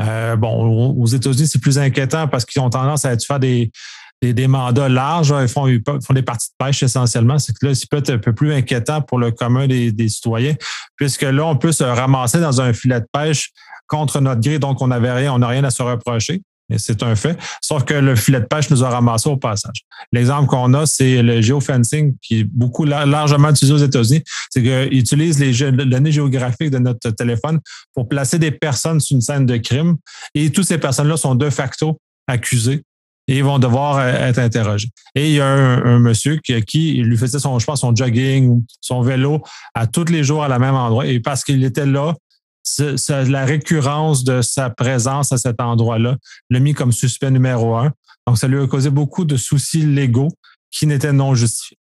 Euh, 0.01 0.37
bon, 0.37 0.95
aux 0.99 1.07
États-Unis, 1.07 1.49
c'est 1.49 1.61
plus 1.61 1.79
inquiétant 1.79 2.29
parce 2.29 2.45
qu'ils 2.45 2.61
ont 2.61 2.69
tendance 2.69 3.07
à 3.07 3.17
faire 3.19 3.41
des, 3.41 3.71
des, 4.23 4.47
mandats 4.47 4.89
larges. 4.89 5.35
Ils 5.41 5.49
font, 5.49 5.67
font, 6.05 6.15
des 6.15 6.23
parties 6.23 6.49
de 6.49 6.65
pêche 6.65 6.83
essentiellement. 6.83 7.39
C'est 7.39 7.53
que 7.53 7.67
là, 7.67 7.75
c'est 7.75 7.89
peut-être 7.89 8.11
un 8.11 8.19
peu 8.19 8.35
plus 8.35 8.53
inquiétant 8.53 9.03
pour 9.03 9.19
le 9.19 9.31
commun 9.31 9.67
des, 9.67 10.09
citoyens, 10.09 10.55
puisque 10.97 11.23
là, 11.23 11.47
on 11.47 11.57
peut 11.57 11.73
se 11.73 11.85
ramasser 11.85 12.41
dans 12.41 12.61
un 12.61 12.73
filet 12.73 13.01
de 13.01 13.07
pêche 13.13 13.51
contre 13.87 14.21
notre 14.21 14.41
gré, 14.41 14.59
donc 14.59 14.81
on 14.83 14.89
n'avait 14.89 15.13
rien, 15.13 15.33
on 15.33 15.39
n'a 15.39 15.49
rien 15.49 15.65
à 15.65 15.71
se 15.71 15.83
reprocher. 15.83 16.43
Et 16.69 16.79
c'est 16.79 17.01
un 17.05 17.15
fait. 17.15 17.39
Sauf 17.61 17.85
que 17.85 17.95
le 17.95 18.17
filet 18.17 18.41
de 18.41 18.47
pêche 18.47 18.71
nous 18.71 18.83
a 18.83 18.91
ramassé 18.91 19.29
au 19.29 19.37
passage. 19.37 19.85
L'exemple 20.11 20.49
qu'on 20.49 20.75
a, 20.75 20.85
c'est 20.85 21.23
le 21.23 21.41
geofencing 21.41 22.17
qui 22.21 22.41
est 22.41 22.45
beaucoup 22.45 22.85
largement 22.85 23.51
utilisé 23.51 23.73
aux 23.73 23.85
États-Unis. 23.87 24.25
C'est 24.51 24.63
qu'ils 24.63 24.99
utilisent 24.99 25.39
les 25.39 25.53
données 25.71 26.11
géographiques 26.11 26.71
de 26.71 26.79
notre 26.79 27.11
téléphone 27.11 27.61
pour 27.95 28.09
placer 28.09 28.41
des 28.41 28.51
personnes 28.51 28.99
sur 28.99 29.15
une 29.15 29.21
scène 29.21 29.47
de 29.47 29.57
crime. 29.59 29.97
Et 30.35 30.51
toutes 30.51 30.65
ces 30.65 30.79
personnes-là 30.79 31.17
sont 31.17 31.37
de 31.37 31.51
facto 31.51 32.01
accusées 32.27 32.83
et 33.29 33.39
ils 33.39 33.45
vont 33.45 33.59
devoir 33.59 33.99
euh, 33.99 34.09
être 34.09 34.39
interrogés. 34.39 34.89
Et 35.15 35.29
il 35.31 35.35
y 35.35 35.41
a 35.41 35.47
un, 35.47 35.99
monsieur 35.99 36.37
qui, 36.37 36.61
qui 36.63 36.95
lui 36.95 37.17
faisait 37.17 37.39
son, 37.39 37.59
je 37.59 37.67
pense, 37.67 37.81
son 37.81 37.95
jogging 37.95 38.63
son 38.81 39.03
vélo 39.03 39.43
à 39.75 39.87
tous 39.87 40.07
les 40.11 40.23
jours 40.25 40.45
à 40.45 40.49
la 40.49 40.59
même 40.59 40.75
endroit. 40.75 41.07
Et 41.07 41.21
parce 41.21 41.45
qu'il 41.45 41.65
était 41.65 41.87
là, 41.87 42.15
la 43.09 43.45
récurrence 43.45 44.25
de 44.25 44.43
sa 44.43 44.71
présence 44.71 45.33
à 45.33 45.39
cet 45.39 45.61
endroit-là 45.61 46.17
l'a 46.51 46.61
mis 46.61 46.75
comme 46.75 46.93
suspect 46.93 47.31
numéro 47.31 47.77
un. 47.77 47.93
Donc, 48.27 48.39
ça 48.39 48.49
lui 48.49 48.61
a 48.61 48.67
causé 48.67 48.91
beaucoup 48.91 49.25
de 49.25 49.37
soucis 49.37 49.87
légaux 49.87 50.33
qui 50.71 50.87
n'étaient 50.87 51.13
non 51.13 51.35
justifiés. 51.35 51.79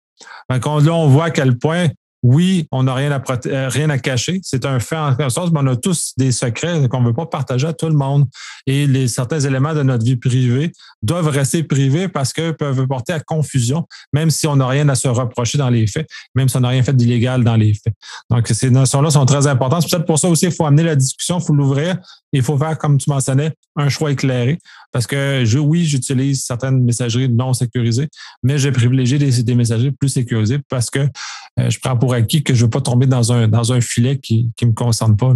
Donc, 0.48 0.64
là, 0.64 0.94
on 0.94 1.08
voit 1.08 1.26
à 1.26 1.30
quel 1.30 1.58
point 1.58 1.88
oui, 2.28 2.66
on 2.72 2.82
n'a 2.82 2.92
rien 2.92 3.12
à, 3.12 3.22
euh, 3.46 3.68
rien 3.68 3.88
à 3.88 3.98
cacher. 3.98 4.40
C'est 4.42 4.66
un 4.66 4.80
fait 4.80 4.96
en 4.96 5.14
quelque 5.14 5.30
sorte, 5.30 5.52
mais 5.52 5.60
on 5.62 5.66
a 5.68 5.76
tous 5.76 6.12
des 6.16 6.32
secrets 6.32 6.88
qu'on 6.88 7.00
ne 7.00 7.06
veut 7.06 7.14
pas 7.14 7.26
partager 7.26 7.68
à 7.68 7.72
tout 7.72 7.86
le 7.86 7.94
monde. 7.94 8.26
Et 8.66 8.88
les, 8.88 9.06
certains 9.06 9.38
éléments 9.38 9.74
de 9.74 9.84
notre 9.84 10.04
vie 10.04 10.16
privée 10.16 10.72
doivent 11.02 11.28
rester 11.28 11.62
privés 11.62 12.08
parce 12.08 12.32
qu'ils 12.32 12.54
peuvent 12.54 12.84
porter 12.88 13.12
à 13.12 13.20
confusion, 13.20 13.86
même 14.12 14.30
si 14.30 14.48
on 14.48 14.56
n'a 14.56 14.66
rien 14.66 14.88
à 14.88 14.96
se 14.96 15.06
reprocher 15.06 15.56
dans 15.56 15.70
les 15.70 15.86
faits, 15.86 16.08
même 16.34 16.48
si 16.48 16.56
on 16.56 16.60
n'a 16.60 16.70
rien 16.70 16.82
fait 16.82 16.96
d'illégal 16.96 17.44
dans 17.44 17.54
les 17.54 17.74
faits. 17.74 17.94
Donc, 18.28 18.48
ces 18.48 18.70
notions-là 18.70 19.10
sont 19.10 19.24
très 19.24 19.46
importantes. 19.46 19.88
Peut-être 19.88 20.06
pour 20.06 20.18
ça 20.18 20.28
aussi, 20.28 20.46
il 20.46 20.52
faut 20.52 20.66
amener 20.66 20.82
la 20.82 20.96
discussion, 20.96 21.38
il 21.38 21.44
faut 21.44 21.54
l'ouvrir. 21.54 21.96
Il 22.32 22.42
faut 22.42 22.58
faire, 22.58 22.76
comme 22.76 22.98
tu 22.98 23.08
mentionnais, 23.08 23.52
un 23.76 23.88
choix 23.88 24.10
éclairé. 24.10 24.58
Parce 24.96 25.06
que 25.06 25.42
je, 25.44 25.58
oui, 25.58 25.84
j'utilise 25.84 26.42
certaines 26.42 26.82
messageries 26.82 27.28
non 27.28 27.52
sécurisées, 27.52 28.08
mais 28.42 28.56
j'ai 28.56 28.72
privilégié 28.72 29.18
des, 29.18 29.54
messageries 29.54 29.90
plus 29.90 30.08
sécurisées 30.08 30.58
parce 30.70 30.88
que 30.88 31.00
euh, 31.00 31.68
je 31.68 31.78
prends 31.80 31.98
pour 31.98 32.14
acquis 32.14 32.42
que 32.42 32.54
je 32.54 32.60
ne 32.60 32.64
veux 32.64 32.70
pas 32.70 32.80
tomber 32.80 33.04
dans 33.04 33.30
un, 33.30 33.46
dans 33.46 33.74
un 33.74 33.82
filet 33.82 34.16
qui 34.16 34.50
ne 34.62 34.68
me 34.68 34.72
concerne 34.72 35.14
pas. 35.14 35.34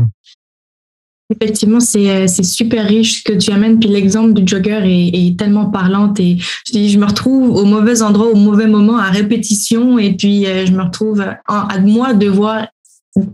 Effectivement, 1.28 1.76
euh, 1.76 2.26
c'est 2.26 2.42
super 2.42 2.86
riche 2.86 3.18
ce 3.18 3.30
que 3.30 3.36
tu 3.36 3.50
amènes. 3.50 3.78
Puis 3.78 3.90
l'exemple 3.90 4.32
du 4.32 4.46
jogger 4.46 4.80
est, 4.82 5.38
tellement 5.38 5.66
parlant. 5.66 6.14
Et 6.18 6.38
je, 6.66 6.72
dis, 6.72 6.88
je 6.88 6.98
me 6.98 7.04
retrouve 7.04 7.50
au 7.50 7.66
mauvais 7.66 8.00
endroit, 8.00 8.28
au 8.28 8.36
mauvais 8.36 8.66
moment, 8.66 8.96
à 8.96 9.10
répétition. 9.10 9.98
Et 9.98 10.14
puis, 10.14 10.46
euh, 10.46 10.64
je 10.64 10.72
me 10.72 10.84
retrouve 10.84 11.20
à 11.20 11.78
moi 11.80 12.14
devoir 12.14 12.66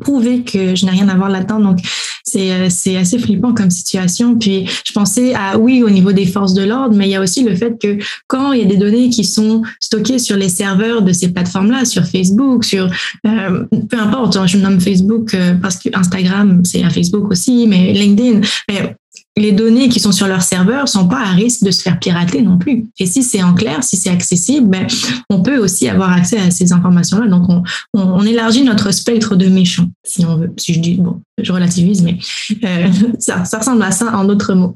prouver 0.00 0.42
que 0.42 0.74
je 0.74 0.84
n'ai 0.84 0.92
rien 0.92 1.08
à 1.08 1.14
voir 1.14 1.28
là-dedans. 1.28 1.60
Donc, 1.60 1.78
c'est, 2.24 2.50
euh, 2.50 2.66
c'est 2.70 2.96
assez 2.96 3.18
flippant 3.18 3.54
comme 3.54 3.70
situation. 3.70 4.36
Puis, 4.36 4.66
je 4.84 4.92
pensais 4.92 5.34
à, 5.34 5.58
oui, 5.58 5.82
au 5.82 5.90
niveau 5.90 6.12
des 6.12 6.26
forces 6.26 6.54
de 6.54 6.64
l'ordre, 6.64 6.96
mais 6.96 7.06
il 7.06 7.10
y 7.10 7.14
a 7.14 7.20
aussi 7.20 7.44
le 7.44 7.54
fait 7.54 7.80
que 7.80 7.98
quand 8.26 8.52
il 8.52 8.62
y 8.62 8.64
a 8.64 8.66
des 8.66 8.76
données 8.76 9.10
qui 9.10 9.24
sont 9.24 9.62
stockées 9.80 10.18
sur 10.18 10.36
les 10.36 10.48
serveurs 10.48 11.02
de 11.02 11.12
ces 11.12 11.28
plateformes-là, 11.28 11.84
sur 11.84 12.04
Facebook, 12.04 12.64
sur, 12.64 12.90
euh, 13.26 13.64
peu 13.88 13.98
importe, 13.98 14.38
je 14.46 14.58
nomme 14.58 14.80
Facebook 14.80 15.34
euh, 15.34 15.54
parce 15.54 15.76
que 15.76 15.88
Instagram, 15.94 16.62
c'est 16.64 16.82
à 16.82 16.90
Facebook 16.90 17.30
aussi, 17.30 17.66
mais 17.68 17.92
LinkedIn, 17.92 18.40
mais 18.68 18.96
les 19.38 19.52
données 19.52 19.88
qui 19.88 20.00
sont 20.00 20.12
sur 20.12 20.26
leur 20.26 20.42
serveur 20.42 20.88
sont 20.88 21.06
pas 21.06 21.20
à 21.20 21.32
risque 21.32 21.62
de 21.62 21.70
se 21.70 21.82
faire 21.82 21.98
pirater 21.98 22.40
non 22.40 22.56
plus. 22.56 22.86
Et 22.98 23.06
si 23.06 23.22
c'est 23.22 23.42
en 23.42 23.52
clair, 23.52 23.84
si 23.84 23.96
c'est 23.96 24.08
accessible, 24.08 24.66
ben, 24.68 24.86
on 25.28 25.42
peut 25.42 25.58
aussi 25.58 25.88
avoir 25.88 26.10
accès 26.12 26.38
à 26.38 26.50
ces 26.50 26.72
informations-là. 26.72 27.28
Donc, 27.28 27.48
on, 27.48 27.62
on, 27.92 28.24
élargit 28.24 28.62
notre 28.64 28.92
spectre 28.92 29.36
de 29.36 29.48
méchants, 29.48 29.88
si 30.04 30.24
on 30.24 30.36
veut. 30.36 30.52
Si 30.56 30.72
je 30.72 30.80
dis, 30.80 30.94
bon, 30.94 31.20
je 31.38 31.52
relativise, 31.52 32.02
mais 32.02 32.18
euh, 32.64 32.88
ça, 33.18 33.44
ça 33.44 33.58
ressemble 33.58 33.82
à 33.82 33.90
ça 33.90 34.16
en 34.16 34.24
d'autres 34.24 34.54
mots. 34.54 34.74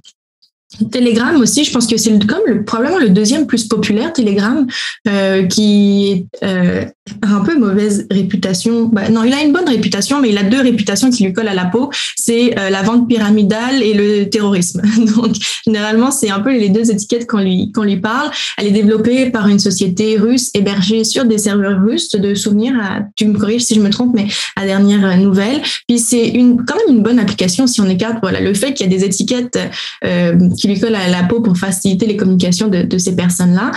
Telegram 0.92 1.34
aussi, 1.40 1.64
je 1.64 1.72
pense 1.72 1.86
que 1.86 1.96
c'est 1.96 2.24
comme 2.26 2.42
le, 2.46 2.64
probablement 2.64 2.98
le 2.98 3.10
deuxième 3.10 3.46
plus 3.46 3.66
populaire, 3.66 4.12
Telegram, 4.12 4.66
euh, 5.08 5.46
qui 5.46 6.26
euh, 6.44 6.84
a 6.84 6.90
un 7.22 7.40
peu 7.40 7.58
mauvaise 7.58 8.06
réputation. 8.10 8.86
Bah, 8.86 9.08
non, 9.08 9.24
il 9.24 9.32
a 9.32 9.42
une 9.42 9.52
bonne 9.52 9.68
réputation, 9.68 10.20
mais 10.20 10.30
il 10.30 10.38
a 10.38 10.42
deux 10.42 10.60
réputations 10.60 11.10
qui 11.10 11.24
lui 11.24 11.32
collent 11.32 11.48
à 11.48 11.54
la 11.54 11.66
peau. 11.66 11.90
C'est 12.16 12.58
euh, 12.58 12.70
la 12.70 12.82
vente 12.82 13.08
pyramidale 13.08 13.82
et 13.82 13.94
le 13.94 14.28
terrorisme. 14.28 14.82
Donc, 15.16 15.36
généralement, 15.66 16.10
c'est 16.10 16.30
un 16.30 16.40
peu 16.40 16.52
les 16.52 16.68
deux 16.68 16.90
étiquettes 16.90 17.26
qu'on 17.26 17.40
lui, 17.40 17.72
qu'on 17.72 17.84
lui 17.84 17.98
parle. 17.98 18.30
Elle 18.56 18.66
est 18.66 18.72
développée 18.72 19.30
par 19.30 19.48
une 19.48 19.58
société 19.58 20.16
russe 20.16 20.50
hébergée 20.54 21.04
sur 21.04 21.24
des 21.24 21.38
serveurs 21.38 21.82
russes 21.82 22.10
de 22.10 22.34
souvenirs, 22.34 22.74
à, 22.80 23.00
tu 23.16 23.26
me 23.26 23.38
corriges 23.38 23.62
si 23.62 23.74
je 23.74 23.80
me 23.80 23.90
trompe, 23.90 24.14
mais 24.14 24.26
à 24.56 24.64
dernière 24.64 25.16
nouvelle. 25.18 25.60
Puis 25.88 25.98
c'est 25.98 26.28
une, 26.28 26.64
quand 26.64 26.76
même 26.86 26.96
une 26.96 27.02
bonne 27.02 27.18
application 27.18 27.66
si 27.66 27.80
on 27.80 27.88
écarte 27.88 28.18
voilà, 28.22 28.40
le 28.40 28.54
fait 28.54 28.74
qu'il 28.74 28.90
y 28.90 28.94
a 28.94 28.98
des 28.98 29.04
étiquettes 29.04 29.58
euh, 30.04 30.48
qui 30.58 30.68
lui 30.68 30.78
colle 30.78 30.94
à 30.94 31.08
la 31.08 31.22
peau 31.24 31.40
pour 31.40 31.56
faciliter 31.56 32.06
les 32.06 32.16
communications 32.16 32.68
de, 32.68 32.98
ces 32.98 33.16
personnes-là. 33.16 33.70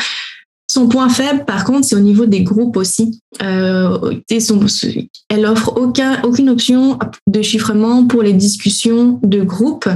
Son 0.68 0.88
point 0.88 1.10
faible, 1.10 1.46
par 1.46 1.66
contre, 1.66 1.86
c'est 1.86 1.96
au 1.96 2.00
niveau 2.00 2.26
des 2.26 2.42
groupes 2.42 2.78
aussi. 2.78 3.22
Euh, 3.42 4.16
elle 5.30 5.46
offre 5.46 5.74
aucun, 5.78 6.22
aucune 6.24 6.50
option 6.50 6.98
de 7.28 7.42
chiffrement 7.42 8.08
pour 8.08 8.24
les 8.24 8.34
discussions 8.34 9.20
de 9.24 9.42
groupe. 9.42 9.88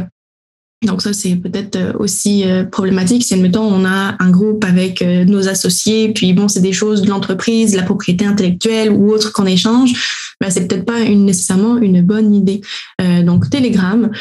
Donc 0.85 1.01
ça, 1.01 1.11
c'est 1.13 1.35
peut-être 1.35 1.95
aussi 1.99 2.47
euh, 2.47 2.63
problématique 2.63 3.23
si, 3.23 3.33
admettons, 3.33 3.63
on 3.63 3.83
a 3.83 4.15
un 4.19 4.29
groupe 4.29 4.63
avec 4.63 5.01
euh, 5.01 5.25
nos 5.25 5.47
associés, 5.47 6.13
puis 6.13 6.33
bon, 6.33 6.47
c'est 6.47 6.61
des 6.61 6.73
choses 6.73 7.01
de 7.01 7.09
l'entreprise, 7.09 7.75
la 7.75 7.81
propriété 7.81 8.25
intellectuelle 8.25 8.91
ou 8.91 9.09
autre 9.09 9.33
qu'on 9.33 9.47
échange, 9.47 10.35
ben, 10.39 10.51
c'est 10.51 10.67
peut-être 10.67 10.85
pas 10.85 10.99
une, 10.99 11.25
nécessairement 11.25 11.77
une 11.77 12.03
bonne 12.03 12.35
idée. 12.35 12.61
Euh, 13.01 13.23
donc 13.23 13.49
Telegram, 13.49 14.11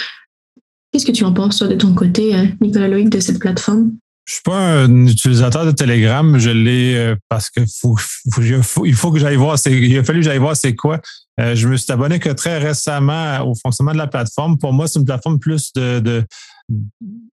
Qu'est-ce 0.97 1.05
que 1.05 1.13
tu 1.13 1.25
en 1.25 1.33
penses, 1.35 1.63
de 1.63 1.75
ton 1.75 1.95
côté, 1.95 2.35
euh, 2.35 2.47
Nicolas 2.63 2.89
Loïc, 2.89 3.11
de 3.11 3.21
cette 3.21 3.39
plateforme? 3.39 3.93
Je 4.27 4.35
suis 4.35 4.43
pas 4.43 4.59
un 4.59 5.07
utilisateur 5.07 5.65
de 5.65 5.71
Telegram. 5.71 6.37
Je 6.37 6.51
l'ai 6.51 6.97
euh, 6.97 7.15
parce 7.29 7.49
que 7.49 7.61
il 7.61 8.95
faut 8.95 9.13
que 9.13 9.19
j'aille 9.21 9.37
voir. 9.37 9.57
Il 9.67 9.99
a 9.99 10.05
fallu 10.05 10.19
que 10.19 10.25
j'aille 10.25 10.39
voir 10.39 10.57
c'est 10.57 10.75
quoi. 10.75 11.01
Euh, 11.41 11.55
je 11.55 11.69
me 11.69 11.77
suis 11.77 11.93
abonné 11.93 12.19
que 12.19 12.31
très 12.31 12.59
récemment 12.59 13.41
au 13.49 13.55
fonctionnement 13.55 13.93
de 13.93 13.99
la 13.99 14.09
plateforme. 14.09 14.59
Pour 14.59 14.73
moi, 14.73 14.89
c'est 14.89 14.99
une 14.99 15.05
plateforme 15.05 15.39
plus 15.39 15.73
de, 15.75 16.25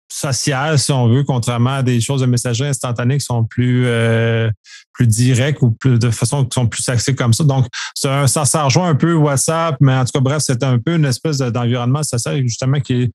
sociale, 0.08 0.78
si 0.78 0.92
on 0.92 1.08
veut, 1.08 1.24
contrairement 1.24 1.76
à 1.76 1.84
des 1.84 2.00
choses 2.00 2.22
de 2.22 2.28
messagerie 2.28 2.70
instantanée 2.70 3.18
qui 3.18 3.26
sont 3.26 3.44
plus 3.44 3.88
plus 4.94 5.08
directes 5.08 5.64
ou 5.64 5.72
plus 5.72 5.98
de 5.98 6.12
façon 6.12 6.46
qui 6.46 6.54
sont 6.54 6.68
plus 6.68 6.88
axées 6.90 7.16
comme 7.16 7.34
ça. 7.34 7.44
Donc, 7.44 7.66
ça, 7.96 8.28
ça 8.28 8.64
rejoint 8.64 8.90
un 8.90 8.96
peu 8.96 9.14
WhatsApp, 9.14 9.78
mais 9.80 9.96
en 9.96 10.06
tout 10.06 10.12
cas, 10.14 10.20
bref, 10.20 10.44
c'est 10.46 10.62
un 10.62 10.78
peu 10.78 10.94
une 10.94 11.06
espèce 11.06 11.40
d'environnement 11.40 12.04
social 12.04 12.40
justement 12.44 12.80
qui 12.80 12.94
est 12.94 13.12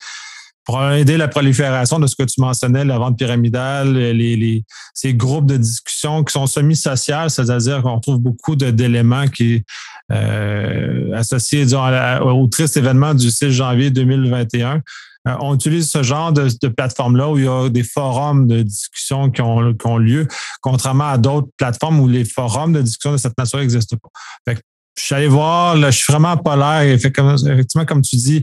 pour 0.69 0.85
aider 0.93 1.17
la 1.17 1.29
prolifération 1.29 1.99
de 1.99 2.07
ce 2.07 2.15
que 2.15 2.25
tu 2.25 2.43
mentionnais, 2.43 2.85
la 2.85 2.99
vente 2.99 3.17
pyramidale, 3.17 3.91
les, 3.95 4.65
ces 4.93 5.15
groupes 5.15 5.47
de 5.47 5.57
discussion 5.57 6.23
qui 6.25 6.35
sont 6.35 6.47
semi-sociales, 6.47 7.31
c'est-à-dire 7.31 7.81
qu'on 7.81 7.99
trouve 8.01 8.19
beaucoup 8.19 8.55
d'éléments 8.55 9.29
qui 9.29 9.65
euh, 10.13 11.11
associés 11.15 11.65
disons, 11.65 11.83
au 12.21 12.47
triste 12.49 12.77
événement 12.77 13.15
du 13.15 13.31
6 13.31 13.51
janvier 13.51 13.91
2021. 13.91 14.83
Euh, 15.27 15.37
on 15.41 15.55
utilise 15.55 15.91
ce 15.91 16.03
genre 16.03 16.35
de, 16.35 16.69
plateforme-là 16.69 17.31
où 17.31 17.39
il 17.39 17.47
y 17.47 17.49
a 17.49 17.71
des 17.71 17.83
forums 17.83 18.47
de 18.47 18.61
discussion 18.61 19.31
qui 19.31 19.41
ont, 19.41 19.73
qui 19.73 19.87
ont 19.87 19.97
lieu, 19.97 20.29
contrairement 20.61 21.09
à 21.09 21.17
d'autres 21.17 21.49
plateformes 21.57 21.99
où 21.99 22.09
les 22.09 22.27
forums 22.27 22.75
de 22.75 22.83
discussion 22.83 23.13
de 23.13 23.17
cette 23.17 23.39
nature 23.39 23.61
n'existent 23.61 23.97
pas. 23.97 24.11
Fait 24.47 24.61
je 24.99 25.05
suis 25.05 25.15
allé 25.15 25.29
voir, 25.29 25.77
là, 25.77 25.91
je 25.91 25.99
suis 25.99 26.13
vraiment 26.13 26.37
polaire. 26.37 26.83
Effectivement, 26.83 27.85
comme 27.87 28.03
tu 28.03 28.17
dis, 28.17 28.43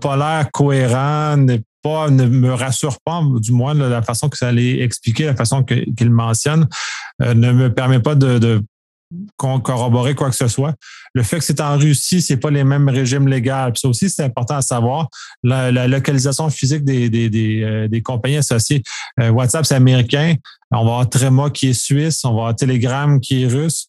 pas 0.00 0.16
l'air 0.16 0.50
cohérent, 0.52 1.44
pas, 1.82 2.08
ne 2.10 2.26
me 2.26 2.52
rassure 2.54 2.98
pas, 3.04 3.22
du 3.40 3.50
moins 3.50 3.74
la 3.74 4.02
façon 4.02 4.28
que 4.28 4.36
ça 4.36 4.48
allait 4.48 4.80
expliquer, 4.80 5.26
la 5.26 5.34
façon 5.34 5.64
qu'il 5.64 6.10
mentionne, 6.10 6.68
euh, 7.20 7.34
ne 7.34 7.52
me 7.52 7.74
permet 7.74 7.98
pas 7.98 8.14
de, 8.14 8.62
corroborer 9.36 10.14
quoi 10.14 10.30
que 10.30 10.36
ce 10.36 10.48
soit. 10.48 10.74
Le 11.12 11.22
fait 11.22 11.38
que 11.38 11.44
c'est 11.44 11.60
en 11.60 11.76
Russie, 11.76 12.22
c'est 12.22 12.38
pas 12.38 12.50
les 12.50 12.64
mêmes 12.64 12.88
régimes 12.88 13.28
légaux. 13.28 13.74
ça 13.74 13.88
aussi, 13.88 14.08
c'est 14.08 14.22
important 14.22 14.54
à 14.54 14.62
savoir. 14.62 15.08
La, 15.42 15.86
localisation 15.88 16.48
physique 16.48 16.84
des, 16.84 17.10
des, 17.10 17.28
des, 17.28 17.62
euh, 17.62 18.00
compagnies 18.02 18.38
associées. 18.38 18.82
Euh, 19.20 19.28
WhatsApp, 19.30 19.66
c'est 19.66 19.74
américain. 19.74 20.36
On 20.70 20.76
va 20.76 20.92
avoir 20.92 21.10
Trema 21.10 21.50
qui 21.50 21.68
est 21.68 21.74
suisse. 21.74 22.24
On 22.24 22.30
va 22.30 22.40
avoir 22.40 22.56
Telegram 22.56 23.20
qui 23.20 23.42
est 23.42 23.46
russe. 23.46 23.88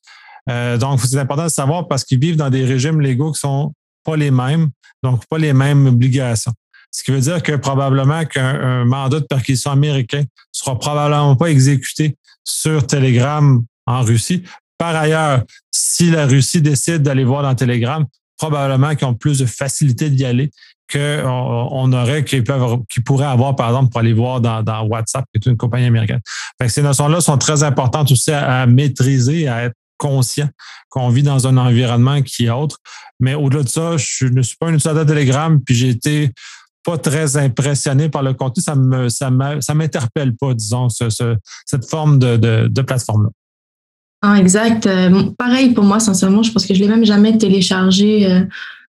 Euh, 0.49 0.77
donc, 0.77 0.99
c'est 1.01 1.17
important 1.17 1.45
de 1.45 1.49
savoir 1.49 1.87
parce 1.87 2.03
qu'ils 2.03 2.19
vivent 2.19 2.35
dans 2.35 2.49
des 2.49 2.65
régimes 2.65 2.99
légaux 2.99 3.31
qui 3.31 3.39
sont 3.39 3.73
pas 4.03 4.15
les 4.15 4.31
mêmes, 4.31 4.69
donc 5.01 5.25
pas 5.27 5.37
les 5.37 5.53
mêmes 5.53 5.87
obligations. 5.87 6.53
Ce 6.91 7.03
qui 7.03 7.11
veut 7.11 7.21
dire 7.21 7.41
que 7.41 7.53
probablement 7.53 8.23
qu'un 8.25 8.85
mandat 8.85 9.19
de 9.19 9.25
perquisition 9.25 9.71
américain 9.71 10.23
sera 10.51 10.77
probablement 10.77 11.35
pas 11.35 11.47
exécuté 11.47 12.17
sur 12.43 12.85
Telegram 12.85 13.63
en 13.87 14.01
Russie. 14.01 14.43
Par 14.77 14.95
ailleurs, 14.95 15.43
si 15.71 16.11
la 16.11 16.27
Russie 16.27 16.61
décide 16.61 17.01
d'aller 17.01 17.23
voir 17.23 17.41
dans 17.41 17.55
Telegram, 17.55 18.05
probablement 18.37 18.95
qu'ils 18.95 19.07
ont 19.07 19.13
plus 19.13 19.39
de 19.39 19.45
facilité 19.45 20.09
d'y 20.09 20.25
aller 20.25 20.51
qu'on 20.91 21.93
aurait, 21.93 22.23
qu'ils 22.23 22.43
qu'ils 22.43 23.03
pourraient 23.03 23.25
avoir, 23.25 23.55
par 23.55 23.69
exemple, 23.69 23.89
pour 23.89 24.01
aller 24.01 24.13
voir 24.13 24.41
dans, 24.41 24.87
WhatsApp, 24.87 25.25
qui 25.33 25.39
est 25.39 25.49
une 25.49 25.57
compagnie 25.57 25.85
américaine. 25.85 26.19
ces 26.67 26.83
notions-là 26.83 27.21
sont 27.21 27.37
très 27.37 27.63
importantes 27.63 28.11
aussi 28.11 28.31
à, 28.31 28.61
à 28.61 28.65
maîtriser, 28.67 29.47
à 29.47 29.63
être 29.63 29.75
conscient 29.97 30.49
qu'on 30.89 31.09
vit 31.09 31.23
dans 31.23 31.47
un 31.47 31.57
environnement 31.57 32.21
qui 32.21 32.45
est 32.45 32.49
autre. 32.49 32.77
Mais 33.19 33.35
au-delà 33.35 33.63
de 33.63 33.69
ça, 33.69 33.95
je 33.97 34.25
ne 34.25 34.41
suis 34.41 34.57
pas 34.57 34.67
un 34.67 34.73
utilisateur 34.73 35.05
de 35.05 35.09
Telegram, 35.09 35.59
puis 35.63 35.75
j'ai 35.75 35.89
été 35.89 36.31
pas 36.83 36.97
très 36.97 37.37
impressionné 37.37 38.09
par 38.09 38.23
le 38.23 38.33
contenu. 38.33 38.61
Ça 38.61 38.75
me 38.75 39.73
m'interpelle 39.73 40.35
pas, 40.35 40.53
disons, 40.53 40.87
cette 40.89 41.89
forme 41.89 42.19
de, 42.19 42.81
plateforme-là. 42.81 43.29
Ah, 44.21 44.39
exact. 44.39 44.87
Euh, 44.87 45.31
pareil 45.37 45.73
pour 45.73 45.83
moi, 45.83 45.99
sincèrement, 45.99 46.43
je 46.43 46.51
pense 46.51 46.65
que 46.65 46.73
je 46.73 46.79
l'ai 46.79 46.87
même 46.87 47.03
jamais 47.03 47.37
téléchargé. 47.37 48.31
Euh, 48.31 48.45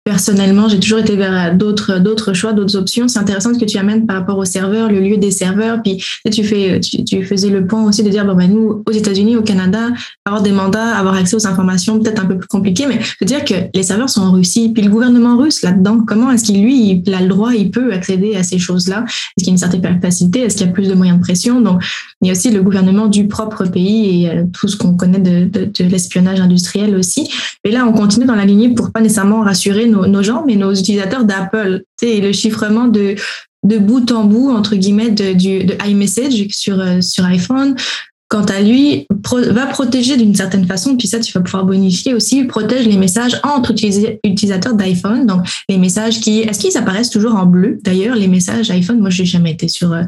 personnellement, 0.08 0.70
j'ai 0.70 0.80
toujours 0.80 1.00
été 1.00 1.18
vers 1.18 1.54
d'autres 1.54 2.00
d'autres 2.00 2.32
choix, 2.32 2.54
d'autres 2.54 2.78
options. 2.78 3.10
C'est 3.10 3.20
intéressant 3.20 3.54
ce 3.54 3.60
que 3.60 3.66
tu 3.66 3.78
amènes 3.78 4.06
par 4.06 4.16
rapport 4.16 4.38
aux 4.38 4.46
serveurs, 4.46 4.90
le 4.90 5.02
lieu 5.02 5.18
des 5.18 5.32
serveurs. 5.32 5.82
Puis 5.84 6.02
tu 6.32 6.46
fais, 6.46 6.80
tu, 6.80 7.26
faisais 7.26 7.50
le 7.50 7.68
point 7.68 7.84
aussi 7.84 8.04
de 8.04 8.10
dire 8.10 8.24
bon 8.24 8.34
ben 8.34 8.50
nous 8.50 8.84
aux 8.88 8.92
États-Unis, 8.94 9.36
au 9.36 9.42
Canada, 9.42 9.90
avoir 10.24 10.42
des 10.42 10.54
mandats, 10.54 10.96
avoir 10.96 11.16
accès 11.16 11.36
aux 11.36 11.46
informations, 11.46 12.00
peut-être 12.00 12.24
un 12.24 12.26
peu 12.26 12.38
plus 12.38 12.48
compliqué, 12.48 12.86
mais 12.88 13.00
de 13.22 13.26
dire 13.26 13.44
que 13.44 13.56
les 13.74 13.84
serveurs 13.84 14.10
sont 14.10 14.22
en 14.22 14.32
Russie, 14.32 14.70
puis 14.74 14.82
le 14.82 14.90
gouvernement 14.90 15.38
russe 15.38 15.62
là-dedans, 15.62 16.06
comment 16.08 16.32
est-ce 16.32 16.46
qu'il 16.46 16.62
lui 16.64 17.02
il 17.06 17.14
a 17.14 17.20
le 17.20 17.28
droit, 17.28 17.54
il 17.54 17.70
peut 17.70 17.92
accéder 17.92 18.38
à 18.38 18.44
ces 18.44 18.60
choses-là? 18.60 19.04
Est-ce 19.06 19.44
qu'il 19.44 19.48
y 19.48 19.50
a 19.50 19.52
une 19.52 19.58
certaine 19.58 20.00
facilité 20.02 20.40
Est-ce 20.40 20.56
qu'il 20.56 20.68
y 20.68 20.70
a 20.70 20.72
plus 20.72 20.88
de 20.88 20.94
moyens 20.94 21.18
de 21.18 21.24
pression? 21.24 21.62
A 22.26 22.32
aussi 22.32 22.50
le 22.52 22.62
gouvernement 22.62 23.08
du 23.08 23.28
propre 23.28 23.66
pays 23.66 24.24
et 24.26 24.30
euh, 24.30 24.44
tout 24.52 24.68
ce 24.68 24.76
qu'on 24.76 24.96
connaît 24.96 25.20
de, 25.20 25.46
de, 25.46 25.84
l'espionnage 25.84 26.40
industriel 26.40 26.96
aussi. 26.96 27.30
Et 27.64 27.72
là, 27.72 27.86
on 27.86 27.94
continue 27.94 28.26
dans 28.26 28.36
la 28.36 28.46
lignée 28.46 28.70
pour 28.70 28.92
pas 28.92 29.02
nécessairement 29.02 29.42
rassurer 29.42 29.88
nos 29.88 30.24
gens, 30.24 30.44
mais 30.46 30.56
nos 30.56 30.74
utilisateurs 30.74 31.26
d'Apple. 31.26 31.84
Le 32.02 32.32
chiffrement 32.32 32.88
de, 32.88 33.16
de 33.64 33.78
bout 33.78 34.12
en 34.12 34.24
bout, 34.24 34.50
entre 34.52 34.76
guillemets, 34.76 35.12
de, 35.12 35.34
du, 35.34 35.64
de 35.64 35.76
iMessage 35.86 36.48
sur, 36.50 36.80
euh, 36.80 37.02
sur 37.02 37.26
iPhone, 37.26 37.76
quant 38.30 38.44
à 38.44 38.62
lui, 38.62 39.08
va 39.32 39.68
protéger 39.68 40.18
d'une 40.18 40.36
certaine 40.36 40.66
façon, 40.66 40.98
puis 40.98 41.08
ça, 41.08 41.20
tu 41.20 41.32
vas 41.32 41.40
pouvoir 41.40 41.66
bonifier 41.66 42.14
aussi, 42.14 42.44
protège 42.44 42.86
les 42.86 42.98
messages 42.98 43.40
entre 43.44 43.72
utilisateurs 43.72 44.74
d'iPhone. 44.74 45.26
Donc, 45.26 45.48
les 45.70 45.78
messages 45.78 46.20
qui, 46.20 46.42
est-ce 46.42 46.60
qu'ils 46.60 46.78
apparaissent 46.78 47.10
toujours 47.10 47.36
en 47.36 47.46
bleu? 47.46 47.80
D'ailleurs, 47.84 48.16
les 48.16 48.28
messages 48.28 48.70
iPhone, 48.70 49.00
moi, 49.00 49.10
je 49.10 49.22
n'ai 49.22 49.26
jamais 49.26 49.52
été 49.52 49.70
sur, 49.70 49.94
euh, 49.94 50.04